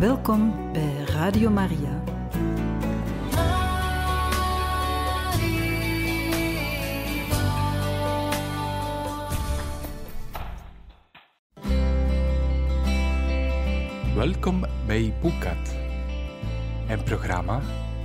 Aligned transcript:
Welkom 0.00 0.72
bij 0.72 1.04
Radio 1.06 1.50
Maria. 1.50 2.02
Welkom 14.14 14.64
bij 14.86 15.14
Boekat, 15.20 15.74
een 16.88 17.02
programma 17.02 17.60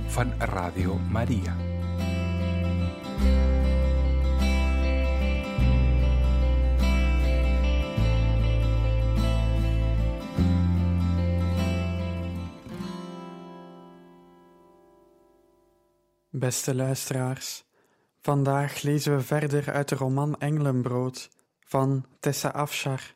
van 0.06 0.32
Radio 0.38 0.98
Maria. 1.10 1.65
Beste 16.38 16.74
luisteraars, 16.74 17.64
vandaag 18.20 18.82
lezen 18.82 19.16
we 19.16 19.22
verder 19.22 19.72
uit 19.72 19.88
de 19.88 19.94
roman 19.94 20.40
Engelenbrood 20.40 21.30
van 21.60 22.06
Tessa 22.20 22.48
Afshar. 22.48 23.14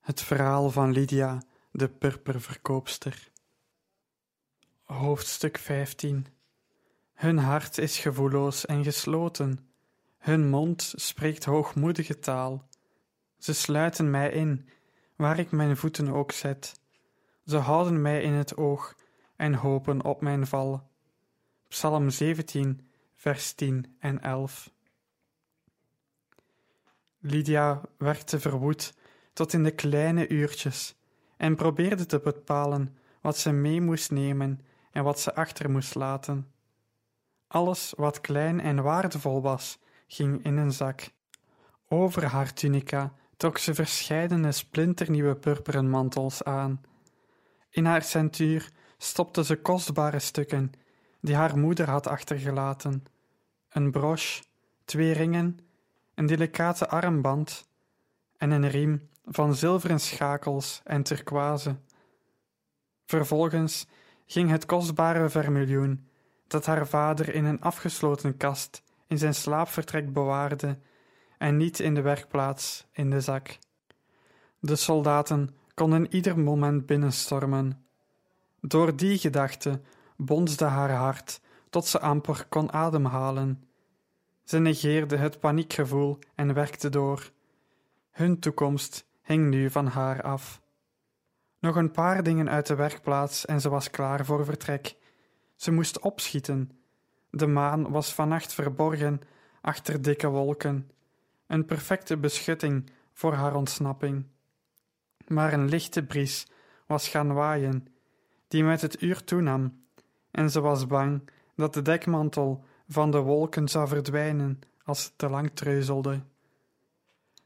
Het 0.00 0.22
verhaal 0.22 0.70
van 0.70 0.92
Lydia, 0.92 1.42
de 1.70 1.88
purperverkoopster. 1.88 3.30
Hoofdstuk 4.84 5.58
15 5.58 6.26
Hun 7.14 7.38
hart 7.38 7.78
is 7.78 7.98
gevoelloos 7.98 8.66
en 8.66 8.84
gesloten. 8.84 9.68
Hun 10.18 10.48
mond 10.48 10.92
spreekt 10.96 11.44
hoogmoedige 11.44 12.18
taal. 12.18 12.68
Ze 13.38 13.52
sluiten 13.52 14.10
mij 14.10 14.30
in, 14.30 14.68
waar 15.16 15.38
ik 15.38 15.50
mijn 15.50 15.76
voeten 15.76 16.08
ook 16.08 16.32
zet. 16.32 16.80
Ze 17.46 17.56
houden 17.56 18.02
mij 18.02 18.22
in 18.22 18.32
het 18.32 18.56
oog 18.56 18.94
en 19.36 19.54
hopen 19.54 20.04
op 20.04 20.20
mijn 20.20 20.46
val. 20.46 20.87
Psalm 21.68 22.10
17, 22.10 22.88
vers 23.14 23.52
10 23.52 23.96
en 23.98 24.20
11. 24.20 24.70
Lydia 27.18 27.80
werkte 27.98 28.40
verwoed 28.40 28.94
tot 29.32 29.52
in 29.52 29.64
de 29.64 29.70
kleine 29.70 30.28
uurtjes 30.28 30.96
en 31.36 31.56
probeerde 31.56 32.06
te 32.06 32.20
bepalen 32.20 32.96
wat 33.20 33.38
ze 33.38 33.52
mee 33.52 33.80
moest 33.80 34.10
nemen 34.10 34.60
en 34.90 35.04
wat 35.04 35.20
ze 35.20 35.34
achter 35.34 35.70
moest 35.70 35.94
laten. 35.94 36.52
Alles 37.46 37.92
wat 37.96 38.20
klein 38.20 38.60
en 38.60 38.82
waardevol 38.82 39.42
was, 39.42 39.78
ging 40.06 40.44
in 40.44 40.56
een 40.56 40.72
zak. 40.72 41.10
Over 41.88 42.24
haar 42.24 42.52
tunica 42.52 43.14
trok 43.36 43.58
ze 43.58 43.74
verscheidene 43.74 44.52
splinternieuwe 44.52 45.36
purperen 45.36 45.90
mantels 45.90 46.42
aan. 46.42 46.80
In 47.70 47.84
haar 47.84 48.02
centuur 48.02 48.70
stopte 48.98 49.44
ze 49.44 49.56
kostbare 49.56 50.18
stukken 50.18 50.72
die 51.20 51.34
haar 51.34 51.58
moeder 51.58 51.90
had 51.90 52.06
achtergelaten: 52.06 53.04
een 53.68 53.90
broche, 53.90 54.42
twee 54.84 55.12
ringen, 55.12 55.58
een 56.14 56.26
delicate 56.26 56.88
armband 56.88 57.68
en 58.36 58.50
een 58.50 58.68
riem 58.68 59.08
van 59.24 59.54
zilveren 59.54 60.00
schakels 60.00 60.80
en 60.84 61.02
turquoise. 61.02 61.76
Vervolgens 63.04 63.86
ging 64.26 64.50
het 64.50 64.66
kostbare 64.66 65.28
vermiljoen 65.28 66.08
dat 66.46 66.66
haar 66.66 66.86
vader 66.86 67.34
in 67.34 67.44
een 67.44 67.60
afgesloten 67.60 68.36
kast 68.36 68.82
in 69.06 69.18
zijn 69.18 69.34
slaapvertrek 69.34 70.12
bewaarde 70.12 70.78
en 71.38 71.56
niet 71.56 71.78
in 71.78 71.94
de 71.94 72.00
werkplaats 72.00 72.86
in 72.92 73.10
de 73.10 73.20
zak. 73.20 73.58
De 74.60 74.76
soldaten 74.76 75.56
konden 75.74 76.14
ieder 76.14 76.38
moment 76.38 76.86
binnenstormen. 76.86 77.84
Door 78.60 78.96
die 78.96 79.18
gedachte 79.18 79.80
bonsde 80.18 80.64
haar 80.64 80.90
hart 80.90 81.40
tot 81.70 81.86
ze 81.86 82.00
amper 82.00 82.46
kon 82.48 82.72
ademhalen. 82.72 83.64
Ze 84.44 84.58
negeerde 84.58 85.16
het 85.16 85.40
paniekgevoel 85.40 86.18
en 86.34 86.54
werkte 86.54 86.88
door. 86.88 87.30
Hun 88.10 88.38
toekomst 88.38 89.06
hing 89.22 89.48
nu 89.48 89.70
van 89.70 89.86
haar 89.86 90.22
af. 90.22 90.60
Nog 91.58 91.76
een 91.76 91.90
paar 91.90 92.22
dingen 92.22 92.50
uit 92.50 92.66
de 92.66 92.74
werkplaats 92.74 93.46
en 93.46 93.60
ze 93.60 93.68
was 93.68 93.90
klaar 93.90 94.24
voor 94.24 94.44
vertrek. 94.44 94.96
Ze 95.56 95.70
moest 95.72 96.00
opschieten. 96.00 96.70
De 97.30 97.46
maan 97.46 97.90
was 97.90 98.14
vannacht 98.14 98.52
verborgen 98.52 99.20
achter 99.60 100.02
dikke 100.02 100.28
wolken, 100.28 100.90
een 101.46 101.64
perfecte 101.64 102.16
beschutting 102.16 102.90
voor 103.12 103.32
haar 103.32 103.54
ontsnapping. 103.54 104.26
Maar 105.26 105.52
een 105.52 105.68
lichte 105.68 106.04
bries 106.04 106.46
was 106.86 107.08
gaan 107.08 107.32
waaien, 107.32 107.86
die 108.48 108.64
met 108.64 108.80
het 108.80 109.02
uur 109.02 109.24
toenam 109.24 109.82
en 110.38 110.50
ze 110.50 110.60
was 110.60 110.86
bang 110.86 111.30
dat 111.56 111.74
de 111.74 111.82
dekmantel 111.82 112.64
van 112.88 113.10
de 113.10 113.18
wolken 113.18 113.68
zou 113.68 113.88
verdwijnen 113.88 114.60
als 114.84 115.02
ze 115.02 115.10
te 115.16 115.28
lang 115.28 115.50
treuzelde. 115.54 116.20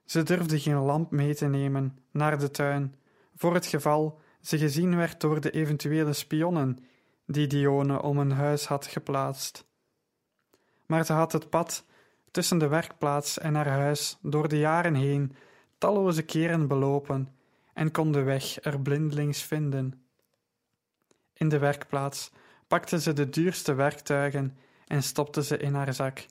Ze 0.05 0.23
durfde 0.23 0.61
geen 0.61 0.79
lamp 0.79 1.11
mee 1.11 1.35
te 1.35 1.47
nemen 1.47 1.99
naar 2.11 2.39
de 2.39 2.51
tuin, 2.51 2.95
voor 3.37 3.55
het 3.55 3.67
geval 3.67 4.21
ze 4.41 4.59
gezien 4.59 4.97
werd 4.97 5.21
door 5.21 5.41
de 5.41 5.51
eventuele 5.51 6.13
spionnen 6.13 6.79
die 7.27 7.47
Dione 7.47 8.03
om 8.03 8.19
een 8.19 8.33
huis 8.33 8.67
had 8.67 8.87
geplaatst. 8.87 9.67
Maar 10.87 11.05
ze 11.05 11.13
had 11.13 11.33
het 11.33 11.51
pad 11.51 11.85
tussen 12.31 12.59
de 12.59 12.69
werkplaats 12.69 13.39
en 13.39 13.55
haar 13.55 13.69
huis 13.69 14.19
door 14.23 14.49
de 14.49 14.59
jaren 14.59 14.95
heen 14.95 15.37
talloze 15.79 16.23
keren 16.23 16.69
belopen 16.69 17.29
en 17.75 17.91
kon 17.91 18.13
de 18.13 18.23
weg 18.23 18.65
er 18.65 18.81
blindelings 18.81 19.43
vinden. 19.43 20.05
In 21.33 21.49
de 21.49 21.59
werkplaats 21.59 22.31
pakte 22.73 23.01
ze 23.01 23.13
de 23.13 23.29
duurste 23.29 23.75
werktuigen 23.75 24.57
en 24.87 25.03
stopte 25.03 25.43
ze 25.43 25.57
in 25.57 25.75
haar 25.75 25.95
zak. 25.95 26.27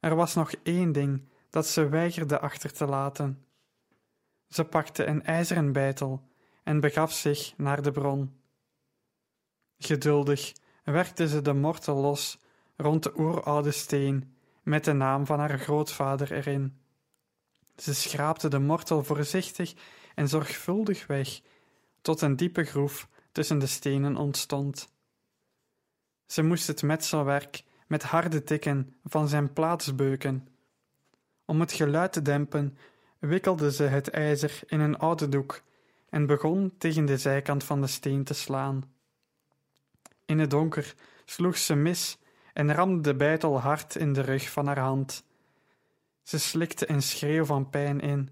Er 0.00 0.14
was 0.14 0.34
nog 0.34 0.52
één 0.62 0.92
ding 0.92 1.28
dat 1.50 1.66
ze 1.66 1.88
weigerde 1.88 2.40
achter 2.40 2.72
te 2.72 2.86
laten. 2.86 3.44
Ze 4.48 4.64
pakte 4.64 5.04
een 5.04 5.24
ijzeren 5.24 5.72
beitel 5.72 6.28
en 6.62 6.80
begaf 6.80 7.12
zich 7.12 7.54
naar 7.56 7.82
de 7.82 7.90
bron. 7.90 8.40
Geduldig 9.78 10.52
werkte 10.84 11.28
ze 11.28 11.42
de 11.42 11.52
mortel 11.52 11.96
los 11.96 12.38
rond 12.76 13.02
de 13.02 13.18
oeroude 13.18 13.70
steen 13.70 14.36
met 14.62 14.84
de 14.84 14.92
naam 14.92 15.26
van 15.26 15.38
haar 15.38 15.58
grootvader 15.58 16.32
erin. 16.32 16.80
Ze 17.76 17.94
schraapte 17.94 18.48
de 18.48 18.58
mortel 18.58 19.04
voorzichtig 19.04 19.74
en 20.14 20.28
zorgvuldig 20.28 21.06
weg, 21.06 21.40
tot 22.00 22.20
een 22.20 22.36
diepe 22.36 22.64
groef 22.64 23.08
tussen 23.32 23.58
de 23.58 23.66
stenen 23.66 24.16
ontstond. 24.16 24.98
Ze 26.30 26.42
moest 26.42 26.66
het 26.66 26.82
metselwerk 26.82 27.62
met 27.86 28.02
harde 28.02 28.42
tikken 28.44 28.94
van 29.04 29.28
zijn 29.28 29.52
plaats 29.52 29.94
beuken. 29.94 30.48
Om 31.44 31.60
het 31.60 31.72
geluid 31.72 32.12
te 32.12 32.22
dempen, 32.22 32.78
wikkelde 33.18 33.72
ze 33.72 33.82
het 33.82 34.10
ijzer 34.10 34.60
in 34.66 34.80
een 34.80 34.98
oude 34.98 35.28
doek 35.28 35.62
en 36.08 36.26
begon 36.26 36.74
tegen 36.78 37.04
de 37.04 37.18
zijkant 37.18 37.64
van 37.64 37.80
de 37.80 37.86
steen 37.86 38.24
te 38.24 38.34
slaan. 38.34 38.92
In 40.24 40.38
het 40.38 40.50
donker 40.50 40.94
sloeg 41.24 41.58
ze 41.58 41.74
mis 41.74 42.18
en 42.52 42.74
ramde 42.74 43.00
de 43.00 43.16
beitel 43.16 43.60
hard 43.60 43.96
in 43.96 44.12
de 44.12 44.20
rug 44.20 44.50
van 44.50 44.66
haar 44.66 44.78
hand. 44.78 45.24
Ze 46.22 46.38
slikte 46.38 46.90
een 46.90 47.02
schreeuw 47.02 47.44
van 47.44 47.70
pijn 47.70 48.00
in. 48.00 48.28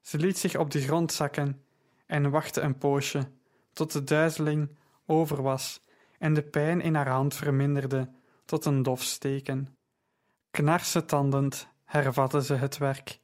Ze 0.00 0.18
liet 0.18 0.38
zich 0.38 0.56
op 0.56 0.70
de 0.70 0.80
grond 0.80 1.12
zakken 1.12 1.62
en 2.06 2.30
wachtte 2.30 2.60
een 2.60 2.78
poosje 2.78 3.28
tot 3.72 3.92
de 3.92 4.04
duizeling 4.04 4.68
over 5.06 5.42
was 5.42 5.80
en 6.22 6.34
de 6.34 6.42
pijn 6.42 6.80
in 6.80 6.94
haar 6.94 7.08
hand 7.08 7.34
verminderde 7.34 8.08
tot 8.44 8.64
een 8.64 8.82
dof 8.82 9.02
steken. 9.02 9.76
Knarsetandend 10.50 11.68
hervatte 11.84 12.42
ze 12.42 12.54
het 12.54 12.78
werk, 12.78 13.18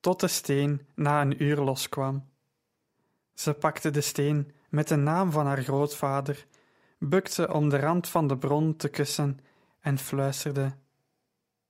tot 0.00 0.20
de 0.20 0.28
steen 0.28 0.86
na 0.94 1.20
een 1.20 1.42
uur 1.42 1.56
loskwam. 1.56 2.28
Ze 3.34 3.52
pakte 3.52 3.90
de 3.90 4.00
steen 4.00 4.52
met 4.68 4.88
de 4.88 4.96
naam 4.96 5.30
van 5.30 5.46
haar 5.46 5.62
grootvader, 5.62 6.46
bukte 6.98 7.52
om 7.52 7.68
de 7.68 7.78
rand 7.78 8.08
van 8.08 8.26
de 8.26 8.38
bron 8.38 8.76
te 8.76 8.88
kussen 8.88 9.38
en 9.80 9.98
fluisterde: 9.98 10.72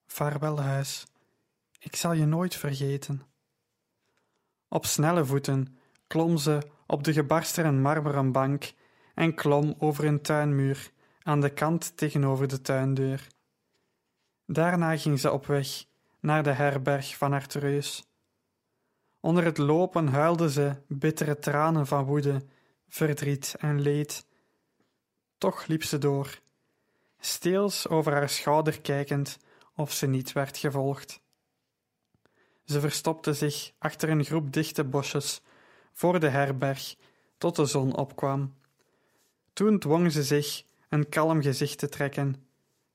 Vaarwel, 0.07 0.61
huis, 0.61 1.07
ik 1.79 1.97
zal 1.97 2.13
je 2.13 2.27
nooit 2.27 2.55
vergeten. 2.55 3.23
Op 4.69 4.87
snelle 4.87 5.25
voeten 5.25 5.79
klom 6.07 6.37
ze 6.37 6.59
op 6.87 7.05
de 7.05 7.13
gebarstenen 7.13 7.81
marmeren 7.81 8.33
bank 8.33 8.73
en 9.15 9.35
klom 9.35 9.75
over 9.79 10.05
een 10.05 10.23
tuinmuur 10.23 10.91
aan 11.23 11.41
de 11.41 11.51
kant 11.51 11.97
tegenover 11.97 12.49
de 12.49 12.61
tuindeur. 12.61 13.27
Daarna 14.47 14.97
ging 14.97 15.21
ze 15.21 15.33
op 15.33 15.47
weg 15.47 15.85
naar 16.21 16.43
de 16.43 16.53
herberg 16.53 17.17
van 17.17 17.33
Artreus. 17.33 18.05
Onder 19.21 19.45
het 19.45 19.59
lopen 19.59 20.09
huilde 20.09 20.51
ze 20.51 20.75
bittere 20.89 21.39
tranen 21.39 21.87
van 21.87 22.05
woede, 22.05 22.45
verdriet 22.89 23.55
en 23.59 23.81
leed. 23.81 24.27
Toch 25.39 25.67
liep 25.67 25.85
ze 25.85 25.99
door, 25.99 26.41
steels 27.21 27.89
over 27.89 28.13
haar 28.13 28.29
schouder 28.29 28.81
kijkend 28.81 29.39
of 29.77 29.93
ze 29.93 30.07
niet 30.07 30.33
werd 30.33 30.57
gevolgd. 30.57 31.23
Ze 32.65 32.81
verstopte 32.81 33.33
zich 33.33 33.73
achter 33.79 34.09
een 34.09 34.25
groep 34.25 34.53
dichte 34.53 34.85
bosjes 34.85 35.41
voor 35.93 36.21
de 36.21 36.29
herberg 36.29 36.95
tot 37.39 37.57
de 37.57 37.65
zon 37.65 37.97
opkwam. 37.97 38.55
Toen 39.55 39.79
dwong 39.79 40.13
ze 40.13 40.23
zich 40.23 40.65
een 40.89 41.09
kalm 41.09 41.43
gezicht 41.43 41.79
te 41.79 41.89
trekken, 41.89 42.47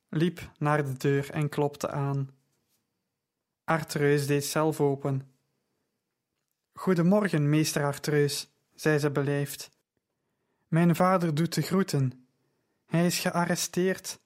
liep 0.10 0.52
naar 0.58 0.86
de 0.86 0.94
deur 0.94 1.30
en 1.32 1.50
klopte 1.50 1.90
aan. 1.90 2.30
Artreus 3.64 4.28
deed 4.28 4.46
zelf 4.46 4.82
open. 4.82 5.28
Goedemorgen, 6.74 7.50
meester 7.50 7.84
Artreus, 7.84 8.50
zei 8.76 8.98
ze 8.98 9.12
beleefd. 9.12 9.70
Mijn 10.68 10.96
vader 10.96 11.36
doet 11.36 11.54
de 11.54 11.62
groeten. 11.62 12.28
Hij 12.86 13.06
is 13.06 13.20
gearresteerd. 13.20 14.20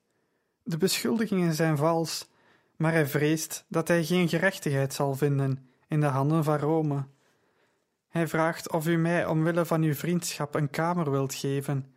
De 0.63 0.77
beschuldigingen 0.77 1.53
zijn 1.53 1.77
vals, 1.77 2.29
maar 2.75 2.91
hij 2.91 3.07
vreest 3.07 3.65
dat 3.67 3.87
hij 3.87 4.03
geen 4.03 4.29
gerechtigheid 4.29 4.93
zal 4.93 5.15
vinden 5.15 5.69
in 5.87 5.99
de 5.99 6.05
handen 6.05 6.43
van 6.43 6.57
Rome. 6.57 7.05
Hij 8.09 8.27
vraagt 8.27 8.71
of 8.71 8.87
u 8.87 8.97
mij 8.97 9.25
omwille 9.25 9.65
van 9.65 9.81
uw 9.81 9.93
vriendschap 9.93 10.55
een 10.55 10.69
kamer 10.69 11.11
wilt 11.11 11.33
geven. 11.33 11.92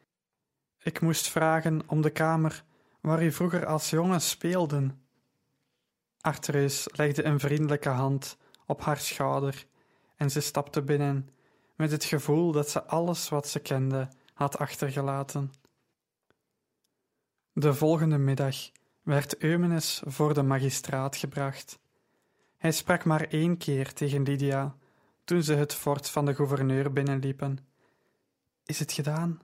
Ik 0.82 1.00
moest 1.00 1.28
vragen 1.28 1.82
om 1.86 2.00
de 2.00 2.10
kamer 2.10 2.64
waar 3.00 3.24
u 3.24 3.32
vroeger 3.32 3.66
als 3.66 3.90
jongen 3.90 4.20
speelden. 4.20 5.02
Artreus 6.20 6.88
legde 6.92 7.24
een 7.24 7.40
vriendelijke 7.40 7.88
hand 7.88 8.36
op 8.66 8.80
haar 8.80 8.98
schouder 8.98 9.66
en 10.16 10.30
ze 10.30 10.40
stapte 10.40 10.82
binnen 10.82 11.28
met 11.76 11.90
het 11.90 12.04
gevoel 12.04 12.52
dat 12.52 12.70
ze 12.70 12.84
alles 12.84 13.28
wat 13.28 13.48
ze 13.48 13.58
kende 13.58 14.08
had 14.34 14.58
achtergelaten. 14.58 15.52
De 17.52 17.74
volgende 17.74 18.18
middag 18.18 18.56
werd 19.02 19.38
Eumenes 19.38 20.02
voor 20.04 20.34
de 20.34 20.42
magistraat 20.42 21.16
gebracht. 21.16 21.78
Hij 22.56 22.72
sprak 22.72 23.04
maar 23.04 23.22
één 23.28 23.56
keer 23.56 23.92
tegen 23.92 24.22
Lydia 24.22 24.76
toen 25.24 25.42
ze 25.42 25.54
het 25.54 25.74
fort 25.74 26.10
van 26.10 26.24
de 26.24 26.34
gouverneur 26.34 26.92
binnenliepen. 26.92 27.58
Is 28.64 28.78
het 28.78 28.92
gedaan? 28.92 29.40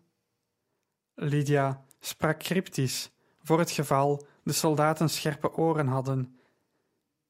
Lydia 1.14 1.84
sprak 2.00 2.38
cryptisch, 2.38 3.10
voor 3.42 3.58
het 3.58 3.70
geval 3.70 4.26
de 4.42 4.52
soldaten 4.52 5.10
scherpe 5.10 5.56
oren 5.56 5.86
hadden. 5.86 6.38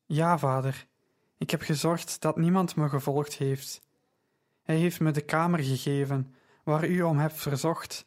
Ja, 0.06 0.38
vader, 0.38 0.86
ik 1.38 1.50
heb 1.50 1.62
gezorgd 1.62 2.20
dat 2.20 2.36
niemand 2.36 2.76
me 2.76 2.88
gevolgd 2.88 3.34
heeft. 3.34 3.80
Hij 4.62 4.76
heeft 4.76 5.00
me 5.00 5.10
de 5.10 5.20
kamer 5.20 5.58
gegeven 5.58 6.34
waar 6.64 6.88
u 6.88 7.02
om 7.02 7.18
hebt 7.18 7.36
verzocht. 7.36 8.06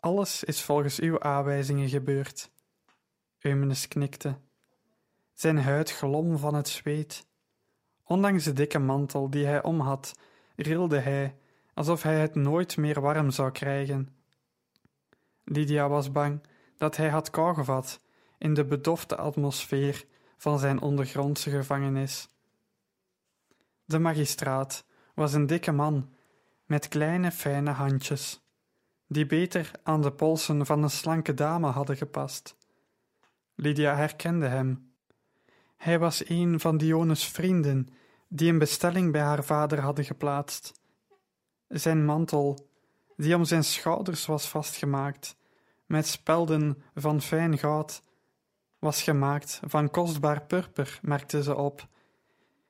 Alles 0.00 0.44
is 0.44 0.62
volgens 0.62 1.00
uw 1.00 1.20
aanwijzingen 1.20 1.88
gebeurd. 1.88 2.50
Eumenes 3.38 3.88
knikte. 3.88 4.38
Zijn 5.32 5.58
huid 5.58 5.90
glom 5.90 6.38
van 6.38 6.54
het 6.54 6.68
zweet. 6.68 7.26
Ondanks 8.04 8.44
de 8.44 8.52
dikke 8.52 8.78
mantel 8.78 9.30
die 9.30 9.46
hij 9.46 9.62
om 9.62 9.80
had, 9.80 10.12
rilde 10.56 10.98
hij, 10.98 11.36
alsof 11.74 12.02
hij 12.02 12.20
het 12.20 12.34
nooit 12.34 12.76
meer 12.76 13.00
warm 13.00 13.30
zou 13.30 13.50
krijgen. 13.50 14.17
Lydia 15.50 15.88
was 15.88 16.12
bang 16.12 16.42
dat 16.76 16.96
hij 16.96 17.08
had 17.08 17.30
kou 17.30 17.54
gevat 17.54 18.00
in 18.38 18.54
de 18.54 18.64
bedofte 18.64 19.16
atmosfeer 19.16 20.04
van 20.36 20.58
zijn 20.58 20.80
ondergrondse 20.80 21.50
gevangenis. 21.50 22.28
De 23.84 23.98
magistraat 23.98 24.84
was 25.14 25.32
een 25.32 25.46
dikke 25.46 25.72
man 25.72 26.12
met 26.64 26.88
kleine 26.88 27.30
fijne 27.30 27.70
handjes, 27.70 28.40
die 29.06 29.26
beter 29.26 29.70
aan 29.82 30.02
de 30.02 30.12
polsen 30.12 30.66
van 30.66 30.82
een 30.82 30.90
slanke 30.90 31.34
dame 31.34 31.66
hadden 31.66 31.96
gepast. 31.96 32.56
Lydia 33.54 33.96
herkende 33.96 34.46
hem. 34.46 34.92
Hij 35.76 35.98
was 35.98 36.28
een 36.28 36.60
van 36.60 36.76
Dionys' 36.76 37.28
vrienden 37.28 37.88
die 38.28 38.50
een 38.50 38.58
bestelling 38.58 39.12
bij 39.12 39.20
haar 39.20 39.44
vader 39.44 39.80
hadden 39.80 40.04
geplaatst. 40.04 40.80
Zijn 41.68 42.04
mantel, 42.04 42.67
die 43.18 43.34
om 43.34 43.44
zijn 43.44 43.64
schouders 43.64 44.26
was 44.26 44.48
vastgemaakt, 44.48 45.36
met 45.86 46.06
spelden 46.06 46.82
van 46.94 47.20
fijn 47.20 47.58
goud, 47.58 48.02
was 48.78 49.02
gemaakt 49.02 49.60
van 49.64 49.90
kostbaar 49.90 50.42
purper, 50.42 50.98
merkte 51.02 51.42
ze 51.42 51.56
op. 51.56 51.88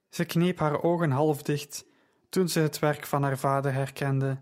Ze 0.08 0.24
kneep 0.24 0.58
haar 0.58 0.82
ogen 0.82 1.10
half 1.10 1.42
dicht 1.42 1.86
toen 2.28 2.48
ze 2.48 2.60
het 2.60 2.78
werk 2.78 3.06
van 3.06 3.22
haar 3.22 3.38
vader 3.38 3.72
herkende. 3.72 4.38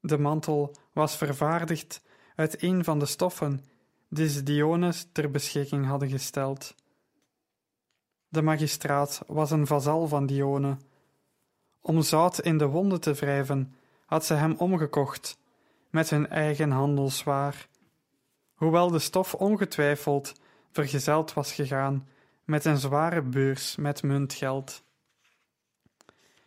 De 0.00 0.18
mantel 0.18 0.76
was 0.92 1.16
vervaardigd 1.16 2.02
uit 2.36 2.62
een 2.62 2.84
van 2.84 2.98
de 2.98 3.06
stoffen 3.06 3.64
die 4.08 4.28
ze 4.28 4.42
Dionys 4.42 5.08
ter 5.12 5.30
beschikking 5.30 5.86
hadden 5.86 6.08
gesteld. 6.08 6.74
De 8.28 8.42
magistraat 8.42 9.22
was 9.26 9.50
een 9.50 9.66
vazal 9.66 10.08
van 10.08 10.26
Dione. 10.26 10.76
Om 11.80 12.02
zout 12.02 12.38
in 12.38 12.58
de 12.58 12.66
wonden 12.66 13.00
te 13.00 13.12
wrijven, 13.12 13.74
had 14.12 14.24
ze 14.24 14.34
hem 14.34 14.54
omgekocht, 14.58 15.38
met 15.90 16.10
hun 16.10 16.28
eigen 16.28 16.70
handelswaar. 16.70 17.68
Hoewel 18.54 18.90
de 18.90 18.98
stof 18.98 19.34
ongetwijfeld 19.34 20.32
vergezeld 20.70 21.32
was 21.32 21.52
gegaan 21.52 22.08
met 22.44 22.64
een 22.64 22.78
zware 22.78 23.22
beurs 23.22 23.76
met 23.76 24.02
muntgeld. 24.02 24.82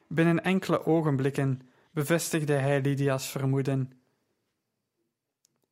Binnen 0.07 0.43
enkele 0.43 0.85
ogenblikken 0.85 1.61
bevestigde 1.91 2.53
hij 2.53 2.81
Lydia's 2.81 3.29
vermoeden. 3.29 3.91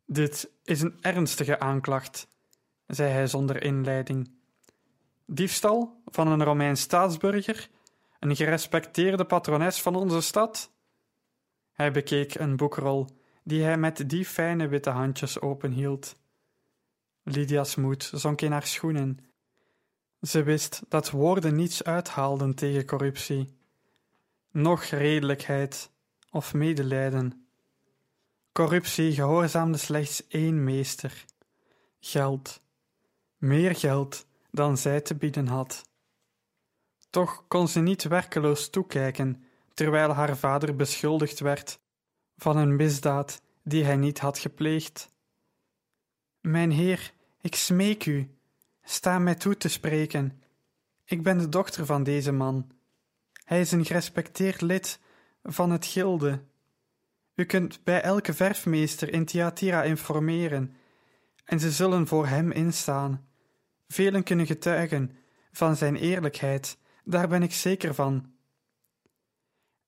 Dit 0.06 0.50
is 0.63 0.81
een 0.81 0.98
ernstige 1.01 1.60
aanklacht, 1.60 2.28
zei 2.88 3.12
hij 3.12 3.28
zonder 3.28 3.63
inleiding. 3.63 4.31
Diefstal 5.25 6.01
van 6.06 6.28
een 6.28 6.44
Romeins 6.44 6.81
staatsburger, 6.81 7.69
een 8.19 8.36
gerespecteerde 8.36 9.25
patrones 9.25 9.81
van 9.81 9.96
onze 9.96 10.22
stad? 10.22 10.73
Hij 11.74 11.92
bekeek 11.92 12.36
een 12.36 12.56
boekrol 12.56 13.08
die 13.44 13.64
hij 13.64 13.78
met 13.78 14.10
die 14.10 14.25
fijne 14.25 14.68
witte 14.68 14.90
handjes 14.90 15.40
openhield. 15.40 16.16
Lydia's 17.24 17.75
moed 17.75 18.12
zonk 18.14 18.42
in 18.42 18.52
haar 18.52 18.68
schoenen. 18.68 19.20
Ze 20.22 20.44
wist 20.44 20.81
dat 20.90 21.10
woorden 21.10 21.56
niets 21.56 21.84
uithaalden 21.84 22.56
tegen 22.56 22.86
corruptie, 22.86 23.58
noch 24.52 24.84
redelijkheid 24.84 25.92
of 26.31 26.54
medelijden. 26.54 27.48
Corruptie 28.52 29.14
gehoorzaamde 29.14 29.78
slechts 29.78 30.28
één 30.28 30.64
meester: 30.64 31.25
geld. 32.00 32.62
Meer 33.38 33.75
geld 33.75 34.25
dan 34.52 34.78
zij 34.78 35.02
te 35.02 35.16
bieden 35.16 35.48
had. 35.48 35.90
Toch 37.10 37.44
kon 37.48 37.68
ze 37.68 37.80
niet 37.80 38.04
werkeloos 38.04 38.70
toekijken 38.70 39.44
terwijl 39.74 40.12
haar 40.12 40.38
vader 40.38 40.75
beschuldigd 40.75 41.39
werd 41.39 41.80
van 42.38 42.58
een 42.58 42.75
misdaad 42.75 43.42
die 43.63 43.84
hij 43.84 43.96
niet 43.96 44.20
had 44.20 44.38
gepleegd. 44.38 45.10
Mijn 46.42 46.72
heer, 46.72 47.13
ik 47.42 47.56
smeek 47.56 48.06
u, 48.06 48.38
sta 48.84 49.20
mij 49.20 49.36
toe 49.36 49.58
te 49.58 49.70
spreken. 49.70 50.42
Ik 51.06 51.24
ben 51.24 51.38
de 51.38 51.50
dochter 51.50 51.86
van 51.86 52.03
deze 52.03 52.32
man. 52.32 52.72
Hij 53.44 53.60
is 53.60 53.72
een 53.72 53.86
gerespecteerd 53.86 54.62
lid 54.62 55.00
van 55.44 55.72
het 55.72 55.86
gilde. 55.86 56.44
U 57.36 57.46
kunt 57.46 57.84
bij 57.84 58.01
elke 58.01 58.34
verfmeester 58.34 59.13
in 59.13 59.25
Thyatira 59.25 59.84
informeren, 59.84 60.75
en 61.46 61.60
ze 61.60 61.72
zullen 61.72 62.08
voor 62.08 62.27
hem 62.27 62.51
instaan. 62.51 63.27
Velen 63.88 64.24
kunnen 64.24 64.46
getuigen 64.46 65.18
van 65.51 65.75
zijn 65.75 65.96
eerlijkheid, 65.96 66.77
daar 67.03 67.27
ben 67.27 67.44
ik 67.44 67.53
zeker 67.53 67.94
van. 67.94 68.33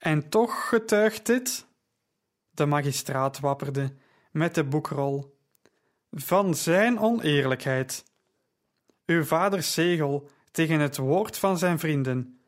En 0.06 0.30
toch 0.30 0.70
getuigt 0.70 1.26
dit? 1.26 1.68
De 2.52 2.66
magistraat 2.66 3.40
wapperde 3.40 3.94
met 4.32 4.56
de 4.56 4.64
boekrol. 4.64 5.38
Van 6.12 6.56
zijn 6.56 7.00
oneerlijkheid. 7.00 8.04
Uw 9.06 9.24
vaders 9.24 9.74
zegel 9.74 10.30
tegen 10.52 10.80
het 10.80 10.98
woord 10.98 11.38
van 11.38 11.58
zijn 11.58 11.80
vrienden. 11.80 12.40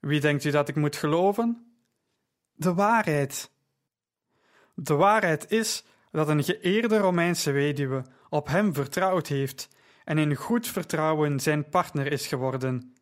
Wie 0.00 0.20
denkt 0.20 0.44
u 0.44 0.50
dat 0.50 0.68
ik 0.68 0.76
moet 0.76 0.96
geloven? 0.96 1.76
De 2.52 2.74
waarheid. 2.74 3.50
De 4.74 4.94
waarheid 4.94 5.50
is 5.50 5.84
dat 6.10 6.28
een 6.28 6.44
geëerde 6.44 6.98
Romeinse 6.98 7.50
weduwe 7.50 8.04
op 8.28 8.46
hem 8.46 8.74
vertrouwd 8.74 9.26
heeft 9.26 9.68
en 10.04 10.18
in 10.18 10.34
goed 10.34 10.66
vertrouwen 10.66 11.40
zijn 11.40 11.68
partner 11.68 12.12
is 12.12 12.26
geworden. 12.26 12.94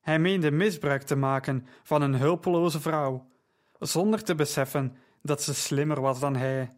Hij 0.00 0.18
meende 0.18 0.50
misbruik 0.50 1.02
te 1.02 1.16
maken 1.16 1.66
van 1.82 2.02
een 2.02 2.14
hulpeloze 2.14 2.80
vrouw, 2.80 3.28
zonder 3.78 4.22
te 4.22 4.34
beseffen 4.34 4.96
dat 5.22 5.42
ze 5.42 5.54
slimmer 5.54 6.00
was 6.00 6.20
dan 6.20 6.36
hij. 6.36 6.72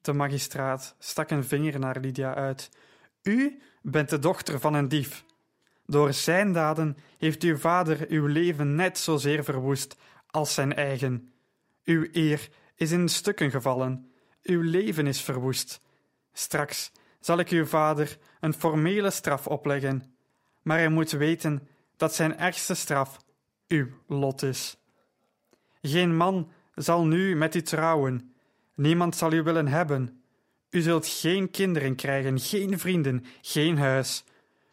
De 0.00 0.12
magistraat 0.12 0.94
stak 0.98 1.30
een 1.30 1.44
vinger 1.44 1.78
naar 1.78 2.00
Lydia 2.00 2.34
uit. 2.34 2.70
U 3.22 3.62
bent 3.82 4.08
de 4.08 4.18
dochter 4.18 4.60
van 4.60 4.74
een 4.74 4.88
dief. 4.88 5.24
Door 5.86 6.12
zijn 6.12 6.52
daden 6.52 6.96
heeft 7.18 7.42
uw 7.42 7.56
vader 7.56 8.06
uw 8.08 8.26
leven 8.26 8.74
net 8.74 8.98
zozeer 8.98 9.44
verwoest 9.44 9.96
als 10.26 10.54
zijn 10.54 10.74
eigen. 10.74 11.32
Uw 11.84 12.06
eer 12.12 12.48
is 12.74 12.90
in 12.90 13.08
stukken 13.08 13.50
gevallen, 13.50 14.10
uw 14.42 14.60
leven 14.60 15.06
is 15.06 15.22
verwoest. 15.22 15.80
Straks 16.32 16.92
zal 17.20 17.38
ik 17.38 17.48
uw 17.48 17.66
vader 17.66 18.18
een 18.40 18.54
formele 18.54 19.10
straf 19.10 19.46
opleggen, 19.46 20.16
maar 20.62 20.78
hij 20.78 20.88
moet 20.88 21.10
weten 21.10 21.68
dat 21.96 22.14
zijn 22.14 22.38
ergste 22.38 22.74
straf 22.74 23.16
uw 23.68 23.88
lot 24.06 24.42
is. 24.42 24.76
Geen 25.86 26.16
man 26.16 26.50
zal 26.74 27.06
nu 27.06 27.36
met 27.36 27.54
u 27.54 27.62
trouwen. 27.62 28.34
Niemand 28.74 29.16
zal 29.16 29.32
u 29.32 29.42
willen 29.42 29.68
hebben. 29.68 30.22
U 30.70 30.80
zult 30.80 31.06
geen 31.06 31.50
kinderen 31.50 31.96
krijgen, 31.96 32.40
geen 32.40 32.78
vrienden, 32.78 33.24
geen 33.40 33.78
huis. 33.78 34.24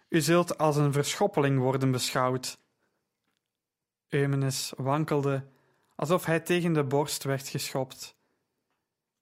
U 0.10 0.22
zult 0.22 0.58
als 0.58 0.76
een 0.76 0.94
verschoppeling 0.94 1.60
worden 1.60 1.92
beschouwd. 1.92 2.58
Eumenes 4.10 4.74
wankelde, 4.78 5.46
alsof 5.96 6.26
hij 6.26 6.40
tegen 6.40 6.74
de 6.74 6.84
borst 6.84 7.24
werd 7.24 7.48
geschopt. 7.48 8.16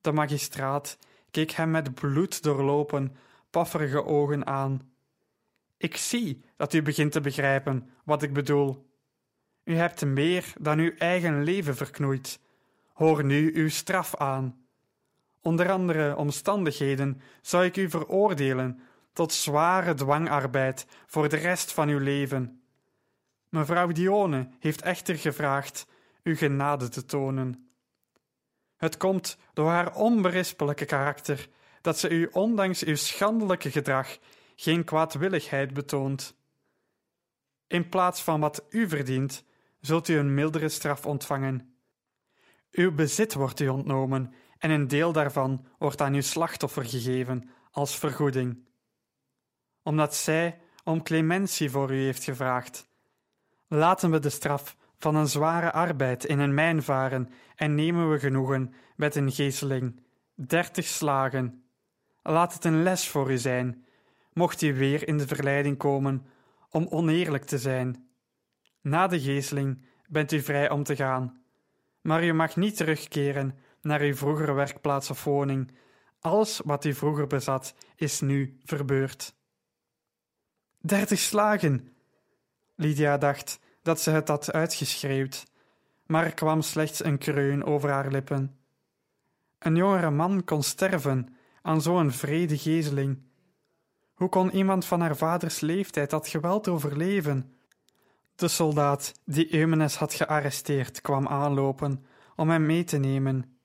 De 0.01 0.11
magistraat 0.11 0.97
keek 1.31 1.51
hem 1.51 1.71
met 1.71 1.93
bloed 1.93 2.43
doorlopen, 2.43 3.15
pafferige 3.49 4.05
ogen 4.05 4.45
aan. 4.45 4.91
Ik 5.77 5.97
zie 5.97 6.43
dat 6.55 6.73
u 6.73 6.81
begint 6.81 7.11
te 7.11 7.21
begrijpen 7.21 7.89
wat 8.03 8.23
ik 8.23 8.33
bedoel. 8.33 8.90
U 9.63 9.75
hebt 9.75 10.05
meer 10.05 10.53
dan 10.59 10.79
uw 10.79 10.91
eigen 10.97 11.43
leven 11.43 11.75
verknoeid. 11.75 12.39
Hoor 12.93 13.23
nu 13.23 13.53
uw 13.55 13.69
straf 13.69 14.15
aan. 14.15 14.65
Onder 15.41 15.71
andere 15.71 16.15
omstandigheden 16.15 17.21
zou 17.41 17.65
ik 17.65 17.77
u 17.77 17.89
veroordelen 17.89 18.81
tot 19.13 19.33
zware 19.33 19.93
dwangarbeid 19.93 20.85
voor 21.05 21.29
de 21.29 21.37
rest 21.37 21.71
van 21.73 21.89
uw 21.89 21.99
leven. 21.99 22.61
Mevrouw 23.49 23.87
Dione 23.87 24.49
heeft 24.59 24.81
echter 24.81 25.15
gevraagd 25.15 25.87
u 26.23 26.35
genade 26.35 26.89
te 26.89 27.05
tonen. 27.05 27.71
Het 28.77 28.97
komt 28.97 29.37
door 29.53 29.69
haar 29.69 29.95
onberispelijke 29.95 30.85
karakter 30.85 31.49
dat 31.81 31.99
ze 31.99 32.09
u 32.09 32.29
ondanks 32.31 32.83
uw 32.83 32.95
schandelijke 32.95 33.71
gedrag 33.71 34.17
geen 34.55 34.83
kwaadwilligheid 34.83 35.73
betoont. 35.73 36.35
In 37.67 37.89
plaats 37.89 38.23
van 38.23 38.39
wat 38.39 38.65
u 38.69 38.89
verdient, 38.89 39.43
zult 39.81 40.07
u 40.07 40.17
een 40.17 40.33
mildere 40.33 40.69
straf 40.69 41.05
ontvangen. 41.05 41.75
Uw 42.71 42.95
bezit 42.95 43.33
wordt 43.33 43.59
u 43.59 43.67
ontnomen 43.67 44.33
en 44.57 44.69
een 44.69 44.87
deel 44.87 45.11
daarvan 45.11 45.65
wordt 45.77 46.01
aan 46.01 46.13
uw 46.13 46.21
slachtoffer 46.21 46.85
gegeven 46.85 47.49
als 47.71 47.97
vergoeding. 47.97 48.67
Omdat 49.83 50.15
zij 50.15 50.59
om 50.83 51.03
clementie 51.03 51.69
voor 51.69 51.91
u 51.91 52.03
heeft 52.03 52.23
gevraagd. 52.23 52.87
Laten 53.67 54.11
we 54.11 54.19
de 54.19 54.29
straf 54.29 54.77
van 54.97 55.15
een 55.15 55.27
zware 55.27 55.71
arbeid 55.71 56.25
in 56.25 56.39
een 56.39 56.53
mijn 56.53 56.83
varen 56.83 57.29
en 57.55 57.75
nemen 57.75 58.11
we 58.11 58.19
genoegen 58.19 58.73
met 58.95 59.15
een 59.15 59.31
gezeling, 59.31 59.99
dertig 60.35 60.85
slagen. 60.85 61.63
Laat 62.21 62.53
het 62.53 62.65
een 62.65 62.83
les 62.83 63.07
voor 63.07 63.31
u 63.31 63.37
zijn, 63.37 63.85
mocht 64.33 64.61
u 64.61 64.73
weer 64.73 65.07
in 65.07 65.17
de 65.17 65.27
verleiding 65.27 65.77
komen 65.77 66.25
om 66.69 66.87
oneerlijk 66.89 67.43
te 67.43 67.57
zijn. 67.57 68.10
Na 68.81 69.07
de 69.07 69.19
gezeling 69.19 69.81
bent 70.07 70.31
u 70.31 70.41
vrij 70.41 70.69
om 70.69 70.83
te 70.83 70.95
gaan, 70.95 71.41
maar 72.01 72.23
u 72.23 72.33
mag 72.33 72.55
niet 72.55 72.77
terugkeren 72.77 73.57
naar 73.81 74.01
uw 74.01 74.15
vroegere 74.15 74.53
werkplaats 74.53 75.09
of 75.09 75.23
woning. 75.23 75.71
Alles 76.19 76.61
wat 76.63 76.85
u 76.85 76.93
vroeger 76.93 77.27
bezat, 77.27 77.73
is 77.95 78.21
nu 78.21 78.57
verbeurd. 78.63 79.35
Dertig 80.77 81.19
slagen! 81.19 81.93
Lydia 82.75 83.17
dacht 83.17 83.59
dat 83.81 84.01
ze 84.01 84.11
het 84.11 84.27
had 84.27 84.51
uitgeschreeuwd, 84.51 85.45
maar 86.05 86.25
er 86.25 86.33
kwam 86.33 86.61
slechts 86.61 87.03
een 87.03 87.17
kreun 87.17 87.63
over 87.63 87.89
haar 87.89 88.11
lippen. 88.11 88.55
Een 89.59 89.75
jongere 89.75 90.11
man 90.11 90.43
kon 90.43 90.63
sterven 90.63 91.35
aan 91.61 91.81
zo'n 91.81 92.11
vrede 92.11 92.57
gezeling. 92.57 93.21
Hoe 94.13 94.29
kon 94.29 94.51
iemand 94.51 94.85
van 94.85 95.01
haar 95.01 95.15
vaders 95.15 95.59
leeftijd 95.59 96.09
dat 96.09 96.27
geweld 96.27 96.67
overleven? 96.67 97.55
De 98.41 98.47
soldaat 98.47 99.13
die 99.25 99.53
Eumenes 99.53 99.95
had 99.95 100.13
gearresteerd 100.13 101.01
kwam 101.01 101.27
aanlopen 101.27 102.05
om 102.35 102.49
hem 102.49 102.65
mee 102.65 102.83
te 102.83 102.97
nemen. 102.97 103.57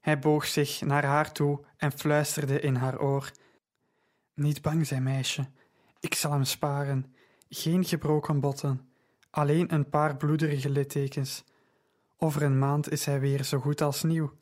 Hij 0.00 0.18
boog 0.18 0.46
zich 0.46 0.80
naar 0.80 1.04
haar 1.04 1.32
toe 1.32 1.64
en 1.76 1.92
fluisterde 1.92 2.60
in 2.60 2.74
haar 2.74 3.00
oor: 3.00 3.30
Niet 4.34 4.62
bang 4.62 4.86
zijn, 4.86 5.02
meisje. 5.02 5.46
Ik 6.00 6.14
zal 6.14 6.32
hem 6.32 6.44
sparen. 6.44 7.14
Geen 7.48 7.84
gebroken 7.84 8.40
botten, 8.40 8.88
alleen 9.30 9.74
een 9.74 9.88
paar 9.88 10.16
bloederige 10.16 10.70
littekens. 10.70 11.44
Over 12.16 12.42
een 12.42 12.58
maand 12.58 12.90
is 12.90 13.04
hij 13.04 13.20
weer 13.20 13.44
zo 13.44 13.58
goed 13.58 13.80
als 13.80 14.02
nieuw. 14.02 14.32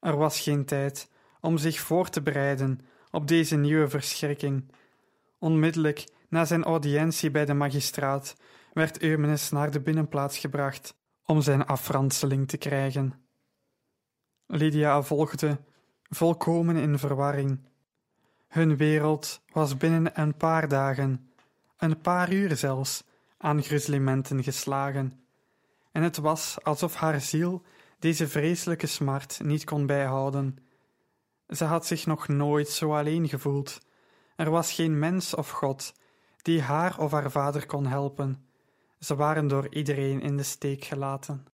Er 0.00 0.16
was 0.16 0.40
geen 0.40 0.64
tijd 0.64 1.10
om 1.40 1.58
zich 1.58 1.80
voor 1.80 2.08
te 2.08 2.22
bereiden 2.22 2.80
op 3.10 3.28
deze 3.28 3.56
nieuwe 3.56 3.88
verschrikking. 3.88 4.72
Onmiddellijk 5.38 6.04
na 6.30 6.44
zijn 6.44 6.64
audiëntie 6.64 7.30
bij 7.30 7.44
de 7.44 7.54
magistraat 7.54 8.36
werd 8.72 9.02
Eumenes 9.02 9.50
naar 9.50 9.70
de 9.70 9.80
binnenplaats 9.80 10.38
gebracht 10.38 10.94
om 11.24 11.40
zijn 11.40 11.66
afranseling 11.66 12.48
te 12.48 12.56
krijgen. 12.56 13.14
Lydia 14.46 15.02
volgde, 15.02 15.58
volkomen 16.08 16.76
in 16.76 16.98
verwarring. 16.98 17.58
Hun 18.48 18.76
wereld 18.76 19.42
was 19.52 19.76
binnen 19.76 20.20
een 20.20 20.36
paar 20.36 20.68
dagen, 20.68 21.30
een 21.78 22.00
paar 22.00 22.32
uur 22.32 22.56
zelfs, 22.56 23.04
aan 23.38 23.62
gruzelementen 23.62 24.42
geslagen, 24.42 25.20
en 25.92 26.02
het 26.02 26.16
was 26.16 26.58
alsof 26.62 26.94
haar 26.94 27.20
ziel 27.20 27.62
deze 27.98 28.28
vreselijke 28.28 28.86
smart 28.86 29.40
niet 29.42 29.64
kon 29.64 29.86
bijhouden. 29.86 30.58
Ze 31.48 31.64
had 31.64 31.86
zich 31.86 32.06
nog 32.06 32.28
nooit 32.28 32.68
zo 32.68 32.96
alleen 32.96 33.28
gevoeld. 33.28 33.78
Er 34.36 34.50
was 34.50 34.72
geen 34.72 34.98
mens 34.98 35.34
of 35.34 35.50
God 35.50 35.92
die 36.42 36.62
haar 36.62 36.98
of 36.98 37.10
haar 37.10 37.30
vader 37.30 37.66
kon 37.66 37.86
helpen. 37.86 38.44
Ze 38.98 39.16
waren 39.16 39.48
door 39.48 39.74
iedereen 39.74 40.20
in 40.20 40.36
de 40.36 40.42
steek 40.42 40.84
gelaten. 40.84 41.46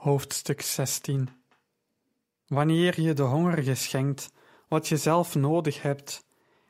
Hoofdstuk 0.00 0.60
16 0.60 1.28
Wanneer 2.46 3.00
je 3.00 3.12
de 3.12 3.22
hongerige 3.22 3.74
schenkt 3.74 4.32
wat 4.68 4.88
je 4.88 4.96
zelf 4.96 5.34
nodig 5.34 5.82
hebt 5.82 6.24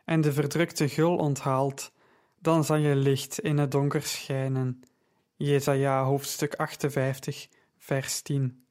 en 0.05 0.21
de 0.21 0.33
verdrukte 0.33 0.88
gul 0.88 1.16
onthaalt, 1.16 1.93
dan 2.38 2.64
zal 2.64 2.77
je 2.77 2.95
licht 2.95 3.38
in 3.38 3.59
het 3.59 3.71
donker 3.71 4.03
schijnen. 4.03 4.83
Jesaja 5.37 6.05
hoofdstuk 6.05 6.55
58 6.55 7.49
vers 7.79 8.21
10 8.21 8.66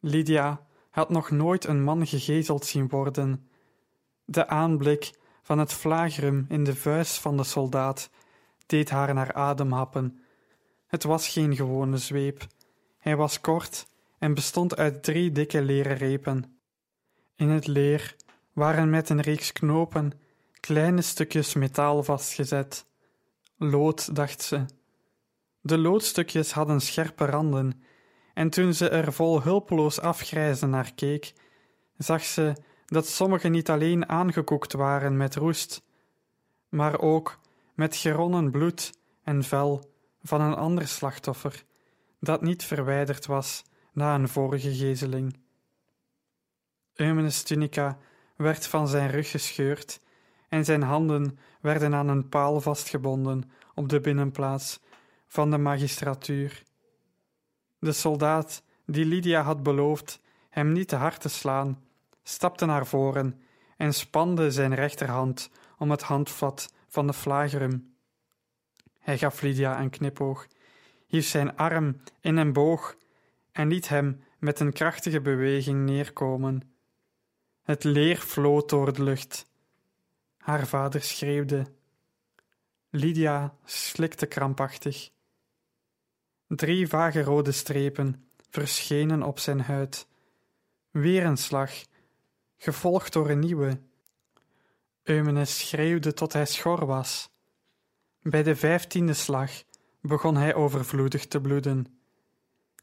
Lydia 0.00 0.66
had 0.90 1.10
nog 1.10 1.30
nooit 1.30 1.64
een 1.64 1.82
man 1.82 2.06
gegezeld 2.06 2.64
zien 2.64 2.88
worden. 2.88 3.48
De 4.24 4.46
aanblik 4.46 5.12
van 5.42 5.58
het 5.58 5.72
flagrum 5.72 6.46
in 6.48 6.64
de 6.64 6.76
vuist 6.76 7.18
van 7.18 7.36
de 7.36 7.44
soldaat 7.44 8.10
deed 8.66 8.90
haar 8.90 9.14
naar 9.14 9.32
adem 9.32 9.72
happen. 9.72 10.20
Het 10.86 11.02
was 11.02 11.28
geen 11.28 11.56
gewone 11.56 11.96
zweep. 11.96 12.46
Hij 13.04 13.16
was 13.16 13.40
kort 13.40 13.86
en 14.18 14.34
bestond 14.34 14.76
uit 14.76 15.02
drie 15.02 15.32
dikke 15.32 15.62
leren 15.62 15.96
repen. 15.96 16.58
In 17.36 17.48
het 17.48 17.66
leer 17.66 18.16
waren 18.52 18.90
met 18.90 19.08
een 19.08 19.20
reeks 19.20 19.52
knopen 19.52 20.12
kleine 20.60 21.02
stukjes 21.02 21.54
metaal 21.54 22.02
vastgezet. 22.02 22.86
Lood, 23.56 24.14
dacht 24.14 24.42
ze. 24.42 24.64
De 25.60 25.78
loodstukjes 25.78 26.52
hadden 26.52 26.80
scherpe 26.80 27.24
randen, 27.24 27.82
en 28.34 28.50
toen 28.50 28.74
ze 28.74 28.88
er 28.88 29.12
vol 29.12 29.42
hulpeloos 29.42 30.00
afgrijzen 30.00 30.70
naar 30.70 30.92
keek, 30.94 31.32
zag 31.96 32.22
ze 32.22 32.52
dat 32.86 33.06
sommige 33.06 33.48
niet 33.48 33.70
alleen 33.70 34.08
aangekoekt 34.08 34.72
waren 34.72 35.16
met 35.16 35.34
roest, 35.34 35.82
maar 36.68 37.00
ook 37.00 37.38
met 37.74 37.96
geronnen 37.96 38.50
bloed 38.50 38.92
en 39.22 39.42
vel 39.42 39.90
van 40.22 40.40
een 40.40 40.54
ander 40.54 40.88
slachtoffer, 40.88 41.64
dat 42.24 42.42
niet 42.42 42.64
verwijderd 42.64 43.26
was 43.26 43.64
na 43.92 44.14
een 44.14 44.28
vorige 44.28 44.74
gezeling. 44.74 45.36
Eumenes 46.94 47.42
tunica 47.42 47.98
werd 48.36 48.66
van 48.66 48.88
zijn 48.88 49.10
rug 49.10 49.30
gescheurd 49.30 50.00
en 50.48 50.64
zijn 50.64 50.82
handen 50.82 51.38
werden 51.60 51.94
aan 51.94 52.08
een 52.08 52.28
paal 52.28 52.60
vastgebonden 52.60 53.50
op 53.74 53.88
de 53.88 54.00
binnenplaats 54.00 54.80
van 55.26 55.50
de 55.50 55.58
magistratuur. 55.58 56.62
De 57.78 57.92
soldaat 57.92 58.62
die 58.86 59.04
Lydia 59.04 59.42
had 59.42 59.62
beloofd 59.62 60.20
hem 60.50 60.72
niet 60.72 60.88
te 60.88 60.96
hard 60.96 61.20
te 61.20 61.28
slaan, 61.28 61.84
stapte 62.22 62.66
naar 62.66 62.86
voren 62.86 63.40
en 63.76 63.94
spande 63.94 64.50
zijn 64.50 64.74
rechterhand 64.74 65.50
om 65.78 65.90
het 65.90 66.02
handvat 66.02 66.72
van 66.88 67.06
de 67.06 67.12
flagrum. 67.12 67.94
Hij 68.98 69.18
gaf 69.18 69.40
Lydia 69.40 69.80
een 69.80 69.90
knipoog 69.90 70.46
hief 71.14 71.26
zijn 71.26 71.56
arm 71.56 72.00
in 72.20 72.36
een 72.36 72.52
boog 72.52 72.96
en 73.52 73.68
liet 73.68 73.88
hem 73.88 74.24
met 74.38 74.60
een 74.60 74.72
krachtige 74.72 75.20
beweging 75.20 75.84
neerkomen. 75.84 76.62
Het 77.62 77.84
leer 77.84 78.16
floot 78.16 78.68
door 78.68 78.92
de 78.92 79.02
lucht. 79.02 79.46
Haar 80.36 80.66
vader 80.66 81.02
schreeuwde. 81.02 81.66
Lydia 82.90 83.56
slikte 83.64 84.26
krampachtig. 84.26 85.10
Drie 86.46 86.88
vage 86.88 87.22
rode 87.22 87.52
strepen 87.52 88.28
verschenen 88.50 89.22
op 89.22 89.38
zijn 89.38 89.60
huid. 89.60 90.06
Weer 90.90 91.24
een 91.24 91.36
slag, 91.36 91.72
gevolgd 92.56 93.12
door 93.12 93.30
een 93.30 93.38
nieuwe. 93.38 93.80
Eumenes 95.02 95.58
schreeuwde 95.58 96.14
tot 96.14 96.32
hij 96.32 96.46
schor 96.46 96.86
was. 96.86 97.30
Bij 98.22 98.42
de 98.42 98.56
vijftiende 98.56 99.14
slag 99.14 99.50
begon 100.06 100.36
hij 100.36 100.54
overvloedig 100.54 101.26
te 101.26 101.40
bloeden. 101.40 101.86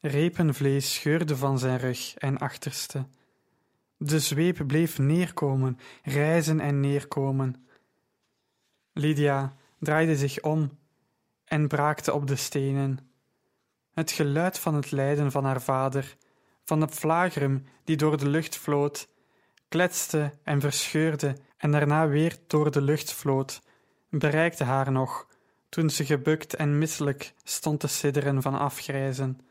Repenvlees 0.01 0.93
scheurde 0.93 1.37
van 1.37 1.59
zijn 1.59 1.77
rug 1.77 2.13
en 2.15 2.37
achterste. 2.37 3.05
De 3.97 4.19
zweep 4.19 4.67
bleef 4.67 4.97
neerkomen, 4.97 5.79
rijzen 6.03 6.59
en 6.59 6.79
neerkomen. 6.79 7.67
Lydia 8.93 9.55
draaide 9.79 10.17
zich 10.17 10.41
om 10.41 10.77
en 11.45 11.67
braakte 11.67 12.13
op 12.13 12.27
de 12.27 12.35
stenen. 12.35 12.99
Het 13.93 14.11
geluid 14.11 14.59
van 14.59 14.75
het 14.75 14.91
lijden 14.91 15.31
van 15.31 15.45
haar 15.45 15.61
vader, 15.61 16.17
van 16.63 16.79
de 16.79 16.87
flagrum 16.87 17.65
die 17.83 17.97
door 17.97 18.17
de 18.17 18.29
lucht 18.29 18.57
vloot, 18.57 19.07
kletste 19.67 20.33
en 20.43 20.61
verscheurde 20.61 21.37
en 21.57 21.71
daarna 21.71 22.07
weer 22.07 22.37
door 22.47 22.71
de 22.71 22.81
lucht 22.81 23.13
vloot, 23.13 23.61
bereikte 24.09 24.63
haar 24.63 24.91
nog, 24.91 25.27
toen 25.71 25.89
ze 25.89 26.05
gebukt 26.05 26.55
en 26.55 26.77
misselijk 26.77 27.33
stond 27.43 27.79
te 27.79 27.87
sidderen 27.87 28.41
van 28.41 28.59
afgrijzen. 28.59 29.41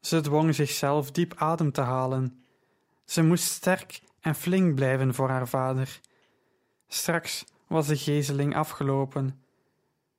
Ze 0.00 0.20
dwong 0.20 0.54
zichzelf 0.54 1.10
diep 1.10 1.34
adem 1.36 1.72
te 1.72 1.80
halen. 1.80 2.44
Ze 3.04 3.22
moest 3.22 3.44
sterk 3.44 4.00
en 4.20 4.34
flink 4.34 4.74
blijven 4.74 5.14
voor 5.14 5.28
haar 5.28 5.48
vader. 5.48 6.00
Straks 6.88 7.44
was 7.66 7.86
de 7.86 7.96
gezeling 7.96 8.56
afgelopen. 8.56 9.42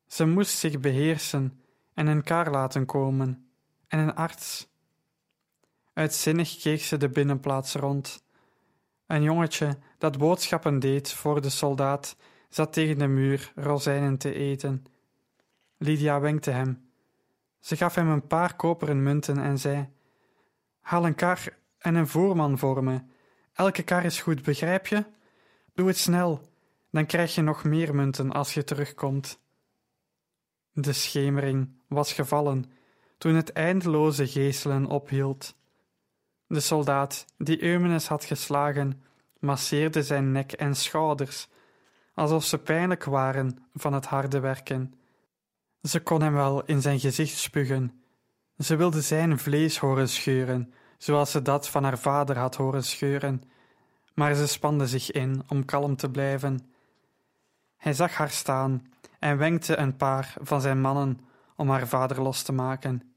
Ze 0.07 0.25
moest 0.25 0.57
zich 0.57 0.79
beheersen 0.79 1.61
en 1.93 2.07
een 2.07 2.23
kar 2.23 2.51
laten 2.51 2.85
komen, 2.85 3.49
en 3.87 3.99
een 3.99 4.15
arts. 4.15 4.67
Uitzinnig 5.93 6.57
keek 6.57 6.81
ze 6.81 6.97
de 6.97 7.09
binnenplaats 7.09 7.73
rond. 7.73 8.23
Een 9.07 9.23
jongetje 9.23 9.77
dat 9.97 10.17
boodschappen 10.17 10.79
deed 10.79 11.11
voor 11.11 11.41
de 11.41 11.49
soldaat 11.49 12.15
zat 12.49 12.73
tegen 12.73 12.97
de 12.97 13.07
muur 13.07 13.51
rozijnen 13.55 14.17
te 14.17 14.33
eten. 14.33 14.85
Lydia 15.77 16.19
wenkte 16.19 16.51
hem. 16.51 16.89
Ze 17.59 17.75
gaf 17.75 17.95
hem 17.95 18.09
een 18.09 18.27
paar 18.27 18.55
koperen 18.55 19.03
munten 19.03 19.37
en 19.37 19.59
zei: 19.59 19.89
Haal 20.79 21.05
een 21.05 21.15
kar 21.15 21.57
en 21.77 21.95
een 21.95 22.07
voerman 22.07 22.57
voor 22.57 22.83
me. 22.83 23.01
Elke 23.53 23.83
kar 23.83 24.05
is 24.05 24.21
goed, 24.21 24.43
begrijp 24.43 24.87
je? 24.87 25.05
Doe 25.73 25.87
het 25.87 25.97
snel, 25.97 26.41
dan 26.91 27.05
krijg 27.05 27.35
je 27.35 27.41
nog 27.41 27.63
meer 27.63 27.95
munten 27.95 28.31
als 28.31 28.53
je 28.53 28.63
terugkomt. 28.63 29.39
De 30.71 30.93
schemering 30.93 31.69
was 31.87 32.13
gevallen 32.13 32.65
toen 33.17 33.35
het 33.35 33.51
eindeloze 33.51 34.27
geeselen 34.27 34.85
ophield. 34.85 35.55
De 36.47 36.59
soldaat 36.59 37.25
die 37.37 37.63
Eumenes 37.63 38.07
had 38.07 38.25
geslagen, 38.25 39.03
masseerde 39.39 40.03
zijn 40.03 40.31
nek 40.31 40.51
en 40.51 40.75
schouders, 40.75 41.47
alsof 42.17 42.43
ze 42.43 42.57
pijnlijk 42.57 43.03
waren 43.03 43.57
van 43.73 43.93
het 43.93 44.05
harde 44.05 44.39
werken. 44.39 44.93
Ze 45.81 45.99
kon 45.99 46.21
hem 46.21 46.33
wel 46.33 46.65
in 46.65 46.81
zijn 46.81 46.99
gezicht 46.99 47.37
spugen. 47.37 48.01
Ze 48.57 48.75
wilde 48.75 49.01
zijn 49.01 49.39
vlees 49.39 49.77
horen 49.77 50.09
scheuren, 50.09 50.73
zoals 50.97 51.31
ze 51.31 51.41
dat 51.41 51.69
van 51.69 51.83
haar 51.83 51.99
vader 51.99 52.37
had 52.37 52.55
horen 52.55 52.83
scheuren, 52.83 53.43
maar 54.13 54.35
ze 54.35 54.47
spande 54.47 54.87
zich 54.87 55.11
in 55.11 55.43
om 55.47 55.65
kalm 55.65 55.95
te 55.95 56.09
blijven. 56.11 56.71
Hij 57.75 57.93
zag 57.93 58.13
haar 58.13 58.29
staan 58.29 58.91
en 59.19 59.37
wenkte 59.37 59.77
een 59.77 59.95
paar 59.95 60.33
van 60.41 60.61
zijn 60.61 60.81
mannen 60.81 61.19
om 61.55 61.69
haar 61.69 61.87
vader 61.87 62.21
los 62.21 62.41
te 62.41 62.53
maken. 62.53 63.15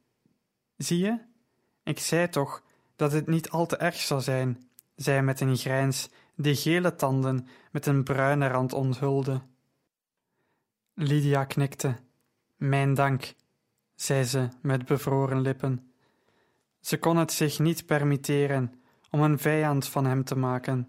Zie 0.77 0.99
je, 0.99 1.19
ik 1.83 1.99
zei 1.99 2.29
toch 2.29 2.63
dat 2.97 3.13
het 3.13 3.27
niet 3.27 3.51
al 3.51 3.67
te 3.67 3.77
erg 3.77 3.97
zou 3.97 4.21
zijn, 4.21 4.71
zei 4.97 5.17
hij 5.17 5.25
met 5.25 5.41
een 5.41 5.57
grijns 5.57 6.09
die 6.35 6.57
gele 6.57 6.95
tanden 6.95 7.49
met 7.71 7.87
een 7.87 8.03
bruine 8.03 8.47
rand 8.47 8.73
onthulde. 8.73 9.41
Lydia 10.95 11.45
knikte. 11.45 11.97
Mijn 12.57 12.95
dank, 12.95 13.35
zei 13.95 14.25
ze 14.25 14.49
met 14.63 14.85
bevroren 14.85 15.41
lippen. 15.41 15.93
Ze 16.81 16.99
kon 16.99 17.17
het 17.17 17.33
zich 17.33 17.59
niet 17.59 17.87
permitteren 17.87 18.75
om 19.11 19.21
een 19.21 19.39
vijand 19.39 19.89
van 19.89 20.05
hem 20.05 20.25
te 20.25 20.37
maken. 20.37 20.87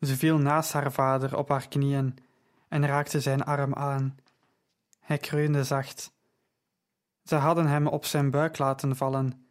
Ze 0.00 0.16
viel 0.16 0.38
naast 0.38 0.72
haar 0.72 0.92
vader 0.92 1.36
op 1.36 1.48
haar 1.48 1.68
knieën 1.68 2.18
en 2.68 2.86
raakte 2.86 3.20
zijn 3.20 3.44
arm 3.44 3.74
aan. 3.74 4.16
Hij 5.00 5.18
kreunde 5.18 5.64
zacht. 5.64 6.12
Ze 7.24 7.34
hadden 7.34 7.66
hem 7.66 7.86
op 7.86 8.04
zijn 8.04 8.30
buik 8.30 8.58
laten 8.58 8.96
vallen 8.96 9.46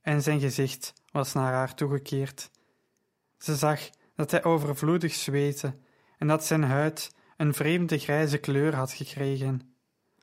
en 0.00 0.22
zijn 0.22 0.40
gezicht 0.40 0.92
was 1.10 1.32
naar 1.32 1.52
haar 1.52 1.74
toegekeerd. 1.74 2.50
Ze 3.38 3.56
zag 3.56 3.90
dat 4.14 4.30
hij 4.30 4.44
overvloedig 4.44 5.14
zweette 5.14 5.76
en 6.18 6.26
dat 6.26 6.44
zijn 6.44 6.62
huid 6.62 7.14
een 7.36 7.54
vreemde 7.54 7.98
grijze 7.98 8.38
kleur 8.38 8.74
had 8.74 8.92
gekregen, 8.92 9.74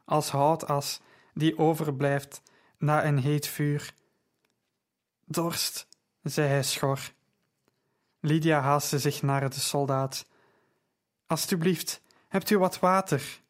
als 0.06 0.30
houtas 0.30 1.01
die 1.34 1.58
overblijft 1.58 2.41
na 2.77 3.06
een 3.06 3.17
heet 3.17 3.47
vuur. 3.47 3.93
Dorst, 5.25 5.88
zei 6.23 6.47
hij 6.47 6.63
schor. 6.63 6.99
Lydia 8.19 8.62
haastte 8.62 8.99
zich 8.99 9.21
naar 9.21 9.49
de 9.49 9.60
soldaat. 9.60 10.25
Alsjeblieft, 11.27 12.01
hebt 12.27 12.49
u 12.49 12.58
wat 12.58 12.80
water? 12.80 13.41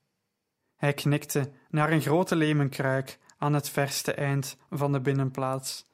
Hij 0.75 0.93
knikte 0.93 1.51
naar 1.69 1.91
een 1.91 2.01
grote 2.01 2.35
lemenkruik 2.35 3.19
aan 3.37 3.53
het 3.53 3.69
verste 3.69 4.13
eind 4.13 4.57
van 4.69 4.91
de 4.91 5.01
binnenplaats. 5.01 5.85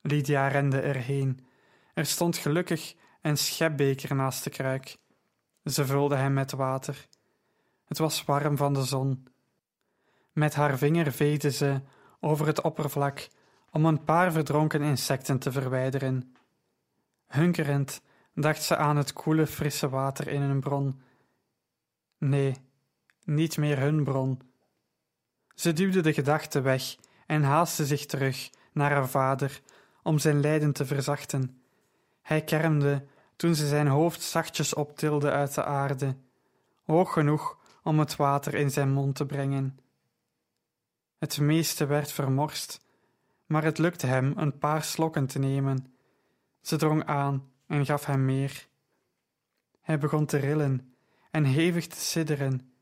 Lydia 0.00 0.48
rende 0.48 0.80
erheen. 0.80 1.46
Er 1.94 2.06
stond 2.06 2.36
gelukkig 2.36 2.94
een 3.20 3.36
schepbeker 3.38 4.14
naast 4.14 4.44
de 4.44 4.50
kruik. 4.50 4.96
Ze 5.64 5.86
vulde 5.86 6.16
hem 6.16 6.32
met 6.32 6.52
water. 6.52 7.08
Het 7.84 7.98
was 7.98 8.24
warm 8.24 8.56
van 8.56 8.74
de 8.74 8.84
zon. 8.84 9.26
Met 10.32 10.54
haar 10.54 10.78
vinger 10.78 11.12
veegde 11.12 11.50
ze 11.50 11.80
over 12.20 12.46
het 12.46 12.60
oppervlak 12.60 13.28
om 13.70 13.84
een 13.84 14.04
paar 14.04 14.32
verdronken 14.32 14.82
insecten 14.82 15.38
te 15.38 15.52
verwijderen. 15.52 16.34
Hunkerend 17.26 18.00
dacht 18.34 18.62
ze 18.62 18.76
aan 18.76 18.96
het 18.96 19.12
koele, 19.12 19.46
frisse 19.46 19.88
water 19.88 20.28
in 20.28 20.42
een 20.42 20.60
bron. 20.60 21.00
Nee, 22.18 22.54
niet 23.24 23.56
meer 23.56 23.78
hun 23.78 24.04
bron. 24.04 24.40
Ze 25.54 25.72
duwde 25.72 26.00
de 26.00 26.12
gedachte 26.12 26.60
weg 26.60 26.96
en 27.26 27.42
haastte 27.42 27.86
zich 27.86 28.06
terug 28.06 28.50
naar 28.72 28.90
haar 28.90 29.08
vader 29.08 29.60
om 30.02 30.18
zijn 30.18 30.40
lijden 30.40 30.72
te 30.72 30.86
verzachten. 30.86 31.57
Hij 32.28 32.44
kermde 32.44 33.06
toen 33.36 33.54
ze 33.54 33.68
zijn 33.68 33.86
hoofd 33.86 34.22
zachtjes 34.22 34.74
optilde 34.74 35.30
uit 35.30 35.54
de 35.54 35.64
aarde, 35.64 36.16
hoog 36.84 37.12
genoeg 37.12 37.58
om 37.82 37.98
het 37.98 38.16
water 38.16 38.54
in 38.54 38.70
zijn 38.70 38.90
mond 38.90 39.14
te 39.14 39.26
brengen. 39.26 39.78
Het 41.18 41.40
meeste 41.40 41.86
werd 41.86 42.12
vermorst, 42.12 42.80
maar 43.46 43.64
het 43.64 43.78
lukte 43.78 44.06
hem 44.06 44.32
een 44.36 44.58
paar 44.58 44.82
slokken 44.82 45.26
te 45.26 45.38
nemen. 45.38 45.94
Ze 46.60 46.76
drong 46.76 47.04
aan 47.04 47.50
en 47.66 47.86
gaf 47.86 48.04
hem 48.04 48.24
meer. 48.24 48.68
Hij 49.80 49.98
begon 49.98 50.26
te 50.26 50.36
rillen 50.36 50.94
en 51.30 51.44
hevig 51.44 51.86
te 51.86 52.00
sidderen. 52.00 52.72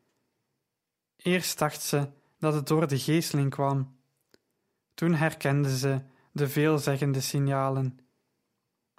Eerst 1.16 1.58
dacht 1.58 1.82
ze 1.82 2.08
dat 2.38 2.54
het 2.54 2.66
door 2.66 2.88
de 2.88 2.98
geesteling 2.98 3.50
kwam. 3.50 3.96
Toen 4.94 5.14
herkende 5.14 5.78
ze 5.78 6.00
de 6.32 6.48
veelzeggende 6.48 7.20
signalen. 7.20 8.05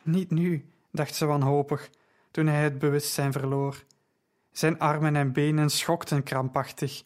Niet 0.08 0.32
nu, 0.32 0.66
dacht 0.92 1.16
ze 1.16 1.26
wanhopig, 1.26 1.90
toen 2.32 2.48
hij 2.48 2.64
het 2.64 2.80
bewustzijn 2.80 3.32
verloor. 3.32 3.84
Zijn 4.52 4.80
armen 4.80 5.16
en 5.16 5.32
benen 5.32 5.70
schokten 5.70 6.24
krampachtig. 6.24 7.04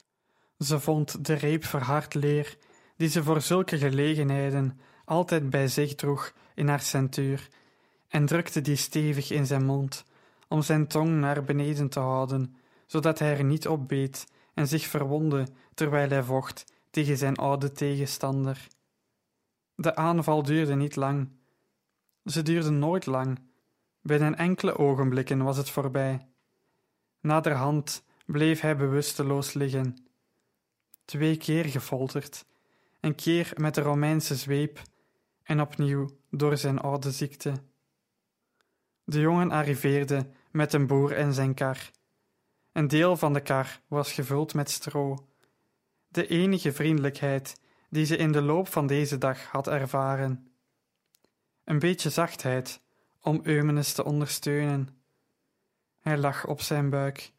Ze 0.59 0.79
vond 0.79 1.25
de 1.25 1.33
reep 1.33 1.65
verhard 1.65 2.13
leer, 2.13 2.57
die 2.95 3.09
ze 3.09 3.23
voor 3.23 3.41
zulke 3.41 3.77
gelegenheden 3.77 4.79
altijd 5.05 5.49
bij 5.49 5.67
zich 5.67 5.95
droeg 5.95 6.33
in 6.55 6.67
haar 6.67 6.81
centuur, 6.81 7.47
en 8.07 8.25
drukte 8.25 8.61
die 8.61 8.75
stevig 8.75 9.31
in 9.31 9.45
zijn 9.45 9.65
mond, 9.65 10.05
om 10.47 10.61
zijn 10.61 10.87
tong 10.87 11.09
naar 11.09 11.43
beneden 11.43 11.89
te 11.89 11.99
houden, 11.99 12.55
zodat 12.85 13.19
hij 13.19 13.37
er 13.37 13.43
niet 13.43 13.67
op 13.67 13.87
beet 13.87 14.27
en 14.53 14.67
zich 14.67 14.85
verwondde 14.85 15.47
terwijl 15.73 16.09
hij 16.09 16.23
vocht 16.23 16.73
tegen 16.89 17.17
zijn 17.17 17.35
oude 17.35 17.71
tegenstander. 17.71 18.67
De 19.75 19.95
aanval 19.95 20.43
duurde 20.43 20.75
niet 20.75 20.95
lang. 20.95 21.39
Ze 22.25 22.41
duurde 22.41 22.69
nooit 22.69 23.05
lang. 23.05 23.39
Binnen 24.01 24.35
enkele 24.35 24.77
ogenblikken 24.77 25.43
was 25.43 25.57
het 25.57 25.69
voorbij. 25.69 26.27
Naderhand 27.19 28.03
bleef 28.25 28.59
hij 28.59 28.77
bewusteloos 28.77 29.53
liggen. 29.53 30.05
Twee 31.05 31.37
keer 31.37 31.65
gefolterd, 31.65 32.45
een 32.99 33.15
keer 33.15 33.53
met 33.55 33.75
de 33.75 33.81
Romeinse 33.81 34.35
zweep 34.35 34.81
en 35.43 35.61
opnieuw 35.61 36.09
door 36.29 36.57
zijn 36.57 36.79
oude 36.79 37.11
ziekte. 37.11 37.53
De 39.03 39.19
jongen 39.19 39.51
arriveerde 39.51 40.29
met 40.51 40.73
een 40.73 40.87
boer 40.87 41.11
en 41.11 41.33
zijn 41.33 41.53
kar. 41.53 41.91
Een 42.71 42.87
deel 42.87 43.17
van 43.17 43.33
de 43.33 43.41
kar 43.41 43.81
was 43.87 44.13
gevuld 44.13 44.53
met 44.53 44.69
stro. 44.69 45.27
De 46.07 46.27
enige 46.27 46.71
vriendelijkheid 46.71 47.59
die 47.89 48.05
ze 48.05 48.17
in 48.17 48.31
de 48.31 48.41
loop 48.41 48.67
van 48.67 48.87
deze 48.87 49.17
dag 49.17 49.45
had 49.45 49.67
ervaren. 49.67 50.50
Een 51.63 51.79
beetje 51.79 52.09
zachtheid 52.09 52.81
om 53.21 53.39
Eumenes 53.43 53.93
te 53.93 54.03
ondersteunen. 54.03 54.89
Hij 55.99 56.17
lag 56.17 56.47
op 56.47 56.61
zijn 56.61 56.89
buik. 56.89 57.31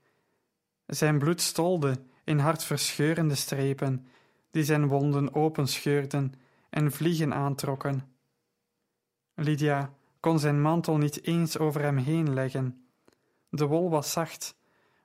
Zijn 0.86 1.18
bloed 1.18 1.40
stolde 1.40 2.02
in 2.24 2.38
hartverscheurende 2.38 3.34
strepen, 3.34 4.06
die 4.50 4.64
zijn 4.64 4.88
wonden 4.88 5.34
openscheurden 5.34 6.34
en 6.70 6.92
vliegen 6.92 7.34
aantrokken. 7.34 8.12
Lydia 9.34 9.92
kon 10.20 10.38
zijn 10.38 10.62
mantel 10.62 10.96
niet 10.96 11.24
eens 11.24 11.58
over 11.58 11.82
hem 11.82 11.96
heen 11.96 12.34
leggen. 12.34 12.86
De 13.48 13.66
wol 13.66 13.90
was 13.90 14.12
zacht, 14.12 14.56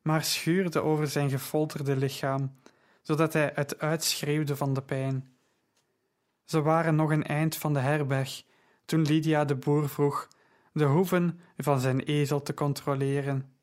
maar 0.01 0.23
schuurde 0.23 0.82
over 0.82 1.08
zijn 1.08 1.30
gefolterde 1.30 1.95
lichaam, 1.95 2.56
zodat 3.01 3.34
hij 3.34 3.51
het 3.56 3.80
uitschreeuwde 3.80 4.56
van 4.56 4.73
de 4.73 4.82
pijn. 4.82 5.38
Ze 6.43 6.62
waren 6.62 6.95
nog 6.95 7.12
een 7.12 7.23
eind 7.23 7.56
van 7.56 7.73
de 7.73 7.80
herberg 7.80 8.43
toen 8.88 9.02
Lydia 9.02 9.45
de 9.45 9.56
boer 9.56 9.89
vroeg 9.89 10.28
de 10.71 10.86
hoeven 10.86 11.39
van 11.58 11.80
zijn 11.80 12.00
ezel 12.00 12.41
te 12.41 12.54
controleren. 12.54 13.54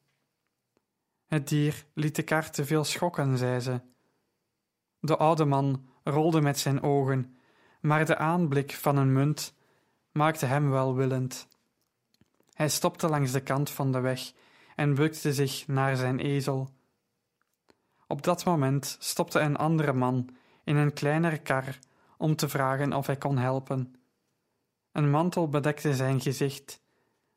Het 1.27 1.49
dier 1.49 1.85
liet 1.95 2.17
de 2.17 2.23
kar 2.23 2.51
te 2.51 2.65
veel 2.65 2.85
schokken, 2.85 3.39
zei 3.39 3.61
ze. 3.61 3.81
De 5.01 5.17
oude 5.17 5.45
man 5.45 5.89
rolde 6.03 6.41
met 6.41 6.59
zijn 6.59 6.83
ogen, 6.83 7.39
maar 7.81 8.07
de 8.07 8.17
aanblik 8.17 8.73
van 8.75 8.97
een 8.97 9.13
munt 9.13 9.55
maakte 10.13 10.47
hem 10.47 10.71
welwillend. 10.71 11.49
Hij 12.53 12.69
stopte 12.69 13.09
langs 13.09 13.33
de 13.33 13.41
kant 13.41 13.71
van 13.71 13.93
de 13.93 14.01
weg 14.01 14.33
en 14.77 14.95
bukte 14.95 15.33
zich 15.33 15.67
naar 15.67 15.97
zijn 15.97 16.19
ezel. 16.19 16.69
Op 18.07 18.23
dat 18.23 18.45
moment 18.45 18.97
stopte 19.01 19.41
een 19.41 19.57
andere 19.57 19.93
man 19.93 20.29
in 20.65 20.77
een 20.77 20.93
kleinere 20.93 21.39
kar 21.39 21.79
om 22.19 22.37
te 22.37 22.49
vragen 22.49 22.93
of 22.93 23.07
hij 23.07 23.17
kon 23.17 23.39
helpen. 23.39 23.95
Een 24.95 25.11
mantel 25.11 25.49
bedekte 25.49 25.95
zijn 25.95 26.21
gezicht, 26.21 26.81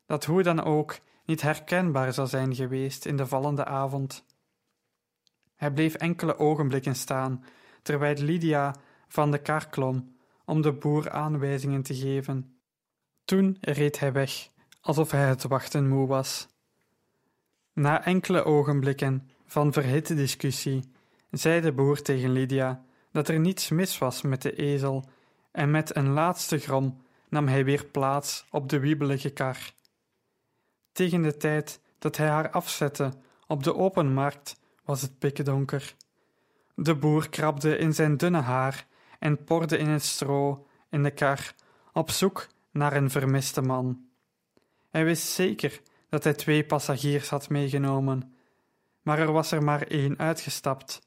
dat 0.06 0.24
hoe 0.24 0.42
dan 0.42 0.64
ook 0.64 0.98
niet 1.24 1.42
herkenbaar 1.42 2.12
zou 2.12 2.28
zijn 2.28 2.54
geweest 2.54 3.06
in 3.06 3.16
de 3.16 3.26
vallende 3.26 3.64
avond. 3.64 4.24
Hij 5.56 5.72
bleef 5.72 5.94
enkele 5.94 6.38
ogenblikken 6.38 6.94
staan, 6.94 7.44
terwijl 7.82 8.22
Lydia 8.22 8.74
van 9.08 9.30
de 9.30 9.38
kar 9.38 9.68
klom 9.68 10.16
om 10.44 10.62
de 10.62 10.72
boer 10.72 11.10
aanwijzingen 11.10 11.82
te 11.82 11.94
geven. 11.94 12.58
Toen 13.24 13.56
reed 13.60 13.98
hij 13.98 14.12
weg, 14.12 14.48
alsof 14.80 15.10
hij 15.10 15.28
het 15.28 15.42
wachten 15.42 15.88
moe 15.88 16.06
was. 16.06 16.48
Na 17.72 18.04
enkele 18.04 18.44
ogenblikken 18.44 19.30
van 19.46 19.72
verhitte 19.72 20.14
discussie 20.14 20.92
zei 21.30 21.60
de 21.60 21.72
boer 21.72 22.02
tegen 22.02 22.32
Lydia 22.32 22.84
dat 23.12 23.28
er 23.28 23.38
niets 23.38 23.68
mis 23.68 23.98
was 23.98 24.22
met 24.22 24.42
de 24.42 24.54
ezel, 24.54 25.04
en 25.50 25.70
met 25.70 25.96
een 25.96 26.08
laatste 26.08 26.58
grom 26.58 27.06
nam 27.28 27.48
hij 27.48 27.64
weer 27.64 27.84
plaats 27.84 28.46
op 28.50 28.68
de 28.68 28.78
wiebelige 28.78 29.30
kar. 29.30 29.72
Tegen 30.92 31.22
de 31.22 31.36
tijd 31.36 31.80
dat 31.98 32.16
hij 32.16 32.28
haar 32.28 32.50
afzette 32.50 33.12
op 33.46 33.62
de 33.62 33.74
open 33.74 34.12
markt 34.12 34.60
was 34.84 35.02
het 35.02 35.18
pikdonker. 35.18 35.94
De 36.74 36.94
boer 36.94 37.28
krabde 37.28 37.76
in 37.76 37.94
zijn 37.94 38.16
dunne 38.16 38.40
haar 38.40 38.86
en 39.18 39.44
porde 39.44 39.78
in 39.78 39.88
het 39.88 40.02
stro 40.02 40.66
in 40.90 41.02
de 41.02 41.10
kar 41.10 41.54
op 41.92 42.10
zoek 42.10 42.46
naar 42.70 42.96
een 42.96 43.10
vermiste 43.10 43.62
man. 43.62 44.08
Hij 44.90 45.04
wist 45.04 45.26
zeker 45.26 45.80
dat 46.08 46.24
hij 46.24 46.34
twee 46.34 46.64
passagiers 46.64 47.28
had 47.28 47.48
meegenomen, 47.48 48.34
maar 49.02 49.18
er 49.18 49.32
was 49.32 49.52
er 49.52 49.62
maar 49.62 49.82
één 49.82 50.18
uitgestapt. 50.18 51.00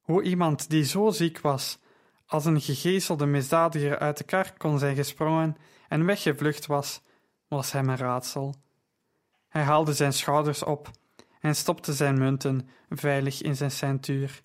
Hoe 0.00 0.22
iemand 0.22 0.70
die 0.70 0.84
zo 0.84 1.10
ziek 1.10 1.40
was, 1.40 1.78
als 2.28 2.44
een 2.44 2.60
gegezelde 2.60 3.26
misdadiger 3.26 3.98
uit 3.98 4.16
de 4.16 4.24
kar 4.24 4.52
kon 4.56 4.78
zijn 4.78 4.96
gesprongen 4.96 5.56
en 5.88 6.04
weggevlucht 6.04 6.66
was, 6.66 7.00
was 7.48 7.72
hem 7.72 7.88
een 7.88 7.96
raadsel. 7.96 8.54
Hij 9.48 9.62
haalde 9.62 9.94
zijn 9.94 10.12
schouders 10.12 10.62
op 10.62 10.90
en 11.40 11.56
stopte 11.56 11.92
zijn 11.92 12.18
munten 12.18 12.68
veilig 12.88 13.42
in 13.42 13.56
zijn 13.56 13.70
ceintuur. 13.70 14.42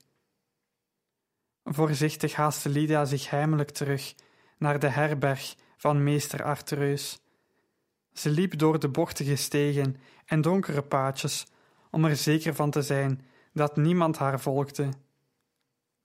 Voorzichtig 1.64 2.34
haastte 2.36 2.70
Lydia 2.70 3.06
zich 3.06 3.30
heimelijk 3.30 3.70
terug 3.70 4.16
naar 4.58 4.80
de 4.80 4.90
herberg 4.90 5.56
van 5.78 6.04
meester 6.04 6.44
Artereus. 6.44 7.20
Ze 8.14 8.30
liep 8.30 8.58
door 8.58 8.80
de 8.80 8.90
bochtige 8.90 9.36
stegen 9.36 9.96
en 10.26 10.42
donkere 10.42 10.82
paadjes 10.82 11.48
om 11.92 12.06
er 12.06 12.16
zeker 12.16 12.56
van 12.56 12.72
te 12.72 12.82
zijn 12.82 13.26
dat 13.54 13.76
niemand 13.76 14.18
haar 14.18 14.40
volgde. 14.40 14.90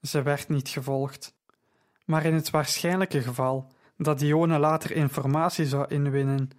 Ze 0.01 0.21
werd 0.21 0.49
niet 0.49 0.69
gevolgd. 0.69 1.37
Maar 2.09 2.25
in 2.25 2.33
het 2.33 2.49
waarschijnlijke 2.49 3.21
geval 3.21 3.71
dat 3.97 4.19
Dione 4.19 4.59
later 4.59 4.91
informatie 4.91 5.65
zou 5.65 5.85
inwinnen, 5.87 6.49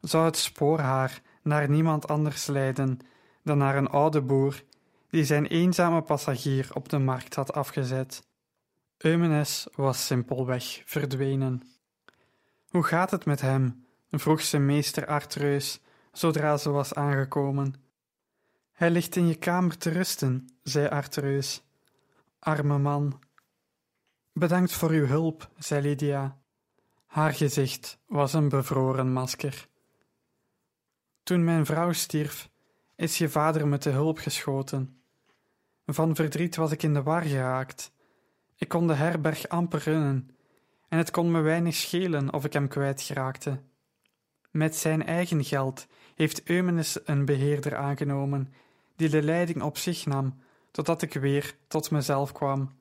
zou 0.00 0.24
het 0.24 0.36
spoor 0.36 0.78
haar 0.78 1.20
naar 1.42 1.68
niemand 1.68 2.08
anders 2.08 2.46
leiden 2.46 2.98
dan 3.42 3.58
naar 3.58 3.76
een 3.76 3.88
oude 3.88 4.20
boer 4.20 4.62
die 5.08 5.24
zijn 5.24 5.46
eenzame 5.46 6.02
passagier 6.02 6.68
op 6.72 6.88
de 6.88 6.98
markt 6.98 7.34
had 7.34 7.52
afgezet. 7.52 8.26
Eumenes 8.98 9.66
was 9.74 10.06
simpelweg 10.06 10.82
verdwenen. 10.84 11.62
Hoe 12.68 12.84
gaat 12.84 13.10
het 13.10 13.24
met 13.24 13.40
hem? 13.40 13.86
vroeg 14.10 14.40
ze 14.40 14.58
meester 14.58 15.06
Artreus 15.06 15.80
zodra 16.12 16.56
ze 16.56 16.70
was 16.70 16.94
aangekomen. 16.94 17.74
Hij 18.72 18.90
ligt 18.90 19.16
in 19.16 19.26
je 19.26 19.34
kamer 19.34 19.78
te 19.78 19.90
rusten, 19.90 20.48
zei 20.62 20.88
Artreus. 20.88 21.62
Arme 22.38 22.78
man. 22.78 23.21
Bedankt 24.34 24.72
voor 24.72 24.90
uw 24.90 25.06
hulp, 25.06 25.50
zei 25.58 25.82
Lydia. 25.82 26.38
Haar 27.06 27.32
gezicht 27.34 27.98
was 28.06 28.32
een 28.32 28.48
bevroren 28.48 29.12
masker. 29.12 29.68
Toen 31.22 31.44
mijn 31.44 31.66
vrouw 31.66 31.92
stierf, 31.92 32.50
is 32.96 33.18
je 33.18 33.28
vader 33.28 33.68
me 33.68 33.78
te 33.78 33.90
hulp 33.90 34.18
geschoten. 34.18 35.02
Van 35.86 36.14
verdriet 36.14 36.56
was 36.56 36.72
ik 36.72 36.82
in 36.82 36.94
de 36.94 37.02
war 37.02 37.22
geraakt. 37.22 37.92
Ik 38.56 38.68
kon 38.68 38.86
de 38.86 38.94
herberg 38.94 39.48
amper 39.48 39.82
runnen, 39.84 40.30
en 40.88 40.98
het 40.98 41.10
kon 41.10 41.30
me 41.30 41.40
weinig 41.40 41.74
schelen 41.74 42.32
of 42.32 42.44
ik 42.44 42.52
hem 42.52 42.68
kwijtgeraakte. 42.68 43.62
Met 44.50 44.76
zijn 44.76 45.04
eigen 45.06 45.44
geld 45.44 45.86
heeft 46.14 46.48
Eumenes 46.48 46.98
een 47.04 47.24
beheerder 47.24 47.76
aangenomen, 47.76 48.52
die 48.96 49.08
de 49.08 49.22
leiding 49.22 49.62
op 49.62 49.78
zich 49.78 50.06
nam, 50.06 50.42
totdat 50.70 51.02
ik 51.02 51.12
weer 51.12 51.56
tot 51.68 51.90
mezelf 51.90 52.32
kwam. 52.32 52.80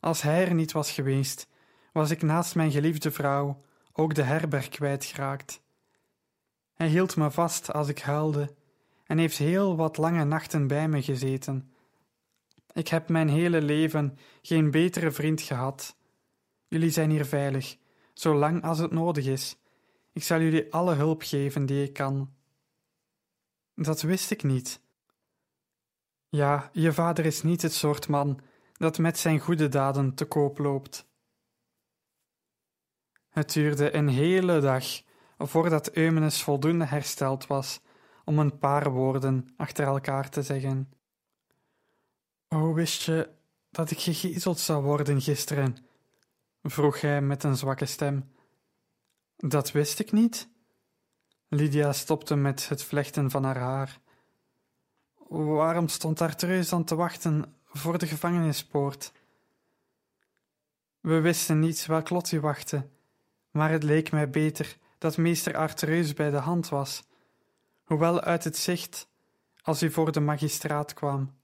Als 0.00 0.22
hij 0.22 0.46
er 0.46 0.54
niet 0.54 0.72
was 0.72 0.90
geweest, 0.90 1.48
was 1.92 2.10
ik 2.10 2.22
naast 2.22 2.54
mijn 2.54 2.70
geliefde 2.70 3.10
vrouw 3.10 3.62
ook 3.92 4.14
de 4.14 4.22
herberg 4.22 4.68
kwijtgeraakt. 4.68 5.60
Hij 6.74 6.88
hield 6.88 7.16
me 7.16 7.30
vast 7.30 7.72
als 7.72 7.88
ik 7.88 7.98
huilde 8.00 8.54
en 9.04 9.18
heeft 9.18 9.38
heel 9.38 9.76
wat 9.76 9.96
lange 9.96 10.24
nachten 10.24 10.66
bij 10.66 10.88
me 10.88 11.02
gezeten. 11.02 11.72
Ik 12.72 12.88
heb 12.88 13.08
mijn 13.08 13.28
hele 13.28 13.62
leven 13.62 14.18
geen 14.42 14.70
betere 14.70 15.10
vriend 15.10 15.40
gehad. 15.40 15.96
Jullie 16.68 16.90
zijn 16.90 17.10
hier 17.10 17.24
veilig, 17.24 17.76
zolang 18.12 18.62
als 18.62 18.78
het 18.78 18.90
nodig 18.90 19.26
is. 19.26 19.56
Ik 20.12 20.22
zal 20.22 20.40
jullie 20.40 20.72
alle 20.72 20.94
hulp 20.94 21.22
geven 21.22 21.66
die 21.66 21.82
ik 21.82 21.92
kan. 21.92 22.32
Dat 23.74 24.02
wist 24.02 24.30
ik 24.30 24.42
niet. 24.42 24.80
Ja, 26.28 26.70
je 26.72 26.92
vader 26.92 27.24
is 27.24 27.42
niet 27.42 27.62
het 27.62 27.72
soort 27.72 28.08
man 28.08 28.40
dat 28.78 28.98
met 28.98 29.18
zijn 29.18 29.38
goede 29.38 29.68
daden 29.68 30.14
te 30.14 30.24
koop 30.24 30.58
loopt. 30.58 31.06
Het 33.28 33.52
duurde 33.52 33.94
een 33.94 34.08
hele 34.08 34.60
dag 34.60 34.84
voordat 35.38 35.90
Eumenes 35.90 36.42
voldoende 36.42 36.84
hersteld 36.84 37.46
was 37.46 37.80
om 38.24 38.38
een 38.38 38.58
paar 38.58 38.90
woorden 38.90 39.54
achter 39.56 39.86
elkaar 39.86 40.30
te 40.30 40.42
zeggen. 40.42 40.92
Hoe 42.48 42.74
wist 42.74 43.02
je 43.02 43.30
dat 43.70 43.90
ik 43.90 43.98
gegezeld 44.00 44.58
zou 44.58 44.82
worden 44.82 45.20
gisteren? 45.20 45.76
vroeg 46.62 47.00
hij 47.00 47.22
met 47.22 47.42
een 47.42 47.56
zwakke 47.56 47.86
stem. 47.86 48.32
Dat 49.36 49.72
wist 49.72 49.98
ik 49.98 50.12
niet. 50.12 50.48
Lydia 51.48 51.92
stopte 51.92 52.36
met 52.36 52.68
het 52.68 52.82
vlechten 52.82 53.30
van 53.30 53.44
haar 53.44 53.58
haar. 53.58 54.00
Waarom 55.28 55.88
stond 55.88 56.20
Artreus 56.20 56.68
dan 56.68 56.84
te 56.84 56.94
wachten 56.94 57.57
voor 57.68 57.98
de 57.98 58.06
gevangenispoort? 58.06 59.12
We 61.00 61.20
wisten 61.20 61.60
niet 61.60 61.86
welk 61.86 62.10
lot 62.10 62.32
u 62.32 62.40
wachtte, 62.40 62.88
maar 63.50 63.70
het 63.70 63.82
leek 63.82 64.10
mij 64.10 64.30
beter 64.30 64.76
dat 64.98 65.16
meester 65.16 65.56
Artreus 65.56 66.14
bij 66.14 66.30
de 66.30 66.36
hand 66.36 66.68
was, 66.68 67.02
hoewel 67.84 68.20
uit 68.20 68.44
het 68.44 68.56
zicht 68.56 69.08
als 69.62 69.82
u 69.82 69.90
voor 69.90 70.12
de 70.12 70.20
magistraat 70.20 70.94
kwam. 70.94 71.36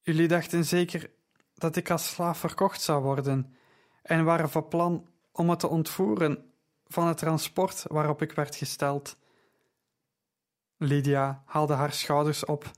Jullie 0.00 0.28
dachten 0.28 0.64
zeker 0.64 1.10
dat 1.54 1.76
ik 1.76 1.90
als 1.90 2.08
slaaf 2.08 2.38
verkocht 2.38 2.82
zou 2.82 3.02
worden 3.02 3.56
en 4.02 4.24
waren 4.24 4.50
van 4.50 4.68
plan 4.68 5.06
om 5.32 5.46
me 5.46 5.56
te 5.56 5.68
ontvoeren 5.68 6.50
van 6.86 7.06
het 7.06 7.18
transport 7.18 7.84
waarop 7.88 8.22
ik 8.22 8.32
werd 8.32 8.56
gesteld. 8.56 9.16
Lydia 10.76 11.42
haalde 11.46 11.74
haar 11.74 11.92
schouders 11.92 12.44
op 12.44 12.70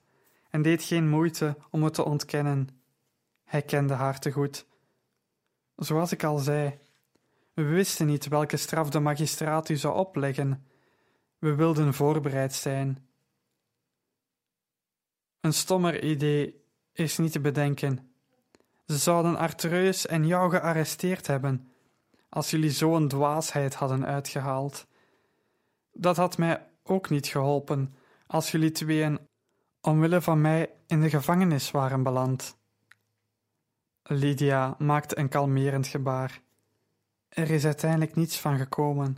en 0.50 0.62
deed 0.62 0.82
geen 0.82 1.08
moeite 1.08 1.56
om 1.70 1.82
het 1.82 1.94
te 1.94 2.04
ontkennen. 2.04 2.68
Hij 3.44 3.62
kende 3.62 3.94
haar 3.94 4.18
te 4.18 4.30
goed. 4.30 4.66
Zoals 5.76 6.12
ik 6.12 6.24
al 6.24 6.38
zei, 6.38 6.78
we 7.54 7.62
wisten 7.62 8.06
niet 8.06 8.28
welke 8.28 8.56
straf 8.56 8.90
de 8.90 9.00
magistraat 9.00 9.68
u 9.68 9.76
zou 9.76 9.96
opleggen. 9.96 10.66
We 11.38 11.54
wilden 11.54 11.94
voorbereid 11.94 12.54
zijn. 12.54 13.08
Een 15.40 15.52
stommer 15.52 16.02
idee 16.02 16.64
is 16.92 17.18
niet 17.18 17.32
te 17.32 17.40
bedenken. 17.40 18.12
Ze 18.86 18.96
zouden 18.96 19.36
Artreus 19.36 20.06
en 20.06 20.26
jou 20.26 20.50
gearresteerd 20.50 21.26
hebben 21.26 21.68
als 22.28 22.50
jullie 22.50 22.70
zo'n 22.70 23.08
dwaasheid 23.08 23.74
hadden 23.74 24.06
uitgehaald. 24.06 24.86
Dat 25.92 26.16
had 26.16 26.38
mij 26.38 26.66
ook 26.82 27.10
niet 27.10 27.26
geholpen 27.26 27.94
als 28.26 28.50
jullie 28.50 28.70
tweeën 28.70 29.18
omwille 29.80 30.20
van 30.20 30.40
mij 30.40 30.70
in 30.86 31.00
de 31.00 31.10
gevangenis 31.10 31.70
waren 31.70 32.02
beland. 32.02 32.56
Lydia 34.02 34.74
maakte 34.78 35.18
een 35.18 35.28
kalmerend 35.28 35.86
gebaar. 35.86 36.40
Er 37.28 37.50
is 37.50 37.64
uiteindelijk 37.64 38.14
niets 38.14 38.40
van 38.40 38.58
gekomen. 38.58 39.16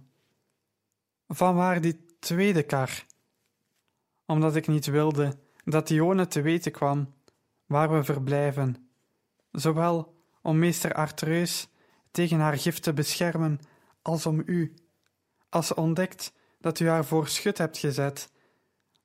Vanwaar 1.29 1.81
die 1.81 2.07
tweede 2.19 2.63
kar? 2.63 3.07
Omdat 4.27 4.57
ik 4.57 4.67
niet 4.67 4.87
wilde 4.87 5.39
dat 5.65 5.87
Dione 5.89 6.27
te 6.27 6.41
weten 6.41 6.73
kwam 6.73 7.15
waar 7.67 7.91
we 7.91 8.05
verblijven, 8.05 8.91
zowel 9.53 10.15
om 10.43 10.59
meester 10.59 10.93
Artreus 10.95 11.69
tegen 12.11 12.39
haar 12.39 12.59
gif 12.59 12.79
te 12.79 12.93
beschermen 12.93 13.61
als 14.03 14.27
om 14.27 14.43
u. 14.47 14.75
Als 15.49 15.67
ze 15.67 15.75
ontdekt 15.75 16.33
dat 16.61 16.81
u 16.81 16.89
haar 16.89 17.05
voor 17.05 17.29
schut 17.29 17.59
hebt 17.59 17.79
gezet, 17.79 18.31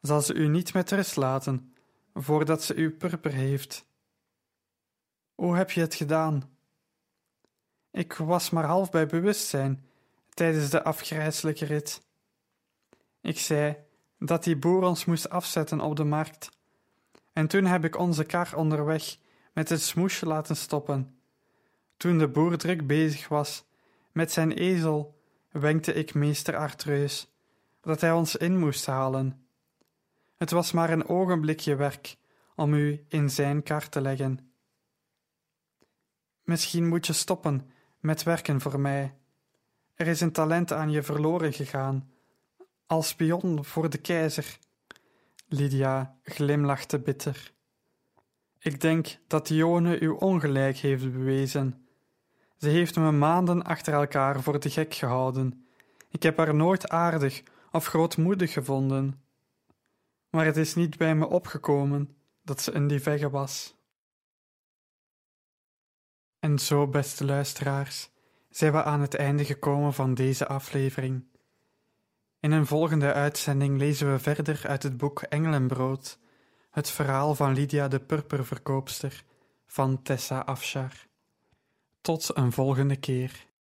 zal 0.05 0.21
ze 0.21 0.33
u 0.33 0.47
niet 0.47 0.73
met 0.73 0.91
rust 0.91 1.15
laten 1.15 1.73
voordat 2.13 2.63
ze 2.63 2.75
uw 2.75 2.97
purper 2.97 3.33
heeft. 3.33 3.85
Hoe 5.35 5.55
heb 5.55 5.71
je 5.71 5.81
het 5.81 5.95
gedaan? 5.95 6.49
Ik 7.91 8.13
was 8.13 8.49
maar 8.49 8.65
half 8.65 8.91
bij 8.91 9.07
bewustzijn 9.07 9.85
tijdens 10.29 10.69
de 10.69 10.83
afgrijselijke 10.83 11.65
rit. 11.65 12.01
Ik 13.21 13.39
zei 13.39 13.77
dat 14.19 14.43
die 14.43 14.57
boer 14.57 14.83
ons 14.83 15.05
moest 15.05 15.29
afzetten 15.29 15.81
op 15.81 15.95
de 15.95 16.03
markt. 16.03 16.49
En 17.33 17.47
toen 17.47 17.65
heb 17.65 17.85
ik 17.85 17.97
onze 17.97 18.23
kar 18.23 18.55
onderweg 18.55 19.17
met 19.53 19.69
het 19.69 19.81
smoesje 19.81 20.25
laten 20.25 20.55
stoppen. 20.55 21.19
Toen 21.97 22.17
de 22.17 22.27
boer 22.27 22.57
druk 22.57 22.87
bezig 22.87 23.27
was 23.27 23.65
met 24.11 24.31
zijn 24.31 24.51
ezel, 24.51 25.19
wenkte 25.51 25.93
ik 25.93 26.13
meester 26.13 26.55
Artreus 26.55 27.33
dat 27.81 28.01
hij 28.01 28.11
ons 28.11 28.35
in 28.35 28.59
moest 28.59 28.85
halen. 28.85 29.44
Het 30.37 30.51
was 30.51 30.71
maar 30.71 30.89
een 30.89 31.07
ogenblikje 31.07 31.75
werk 31.75 32.17
om 32.55 32.73
u 32.73 33.05
in 33.07 33.29
zijn 33.29 33.63
kar 33.63 33.89
te 33.89 34.01
leggen. 34.01 34.51
Misschien 36.43 36.87
moet 36.87 37.07
je 37.07 37.13
stoppen 37.13 37.71
met 37.99 38.23
werken 38.23 38.61
voor 38.61 38.79
mij. 38.79 39.15
Er 39.93 40.07
is 40.07 40.21
een 40.21 40.31
talent 40.31 40.71
aan 40.71 40.91
je 40.91 41.03
verloren 41.03 41.53
gegaan, 41.53 42.11
als 42.87 43.07
spion 43.07 43.65
voor 43.65 43.89
de 43.89 43.97
keizer. 43.97 44.57
Lydia 45.47 46.17
glimlachte 46.23 46.99
bitter. 46.99 47.53
Ik 48.59 48.81
denk 48.81 49.17
dat 49.27 49.47
Dione 49.47 49.99
u 49.99 50.07
ongelijk 50.07 50.77
heeft 50.77 51.11
bewezen. 51.11 51.87
Ze 52.57 52.69
heeft 52.69 52.95
me 52.95 53.11
maanden 53.11 53.63
achter 53.63 53.93
elkaar 53.93 54.41
voor 54.41 54.59
de 54.59 54.69
gek 54.69 54.93
gehouden. 54.93 55.65
Ik 56.09 56.23
heb 56.23 56.37
haar 56.37 56.55
nooit 56.55 56.89
aardig 56.89 57.43
of 57.71 57.85
grootmoedig 57.85 58.53
gevonden. 58.53 59.24
Maar 60.35 60.45
het 60.45 60.57
is 60.57 60.75
niet 60.75 60.97
bij 60.97 61.15
me 61.15 61.27
opgekomen 61.27 62.17
dat 62.43 62.61
ze 62.61 62.73
een 62.73 62.87
divegge 62.87 63.29
was. 63.29 63.75
En 66.39 66.59
zo, 66.59 66.87
beste 66.87 67.25
luisteraars, 67.25 68.09
zijn 68.49 68.71
we 68.71 68.83
aan 68.83 69.01
het 69.01 69.15
einde 69.15 69.45
gekomen 69.45 69.93
van 69.93 70.13
deze 70.13 70.47
aflevering. 70.47 71.25
In 72.39 72.51
een 72.51 72.65
volgende 72.65 73.13
uitzending 73.13 73.77
lezen 73.77 74.11
we 74.11 74.19
verder 74.19 74.61
uit 74.67 74.83
het 74.83 74.97
boek 74.97 75.21
Engelenbrood, 75.21 76.19
het 76.71 76.89
verhaal 76.89 77.35
van 77.35 77.53
Lydia 77.53 77.87
de 77.87 77.99
Purperverkoopster 77.99 79.23
van 79.65 80.01
Tessa 80.01 80.39
Afshar. 80.39 81.07
Tot 82.01 82.37
een 82.37 82.51
volgende 82.51 82.95
keer. 82.95 83.47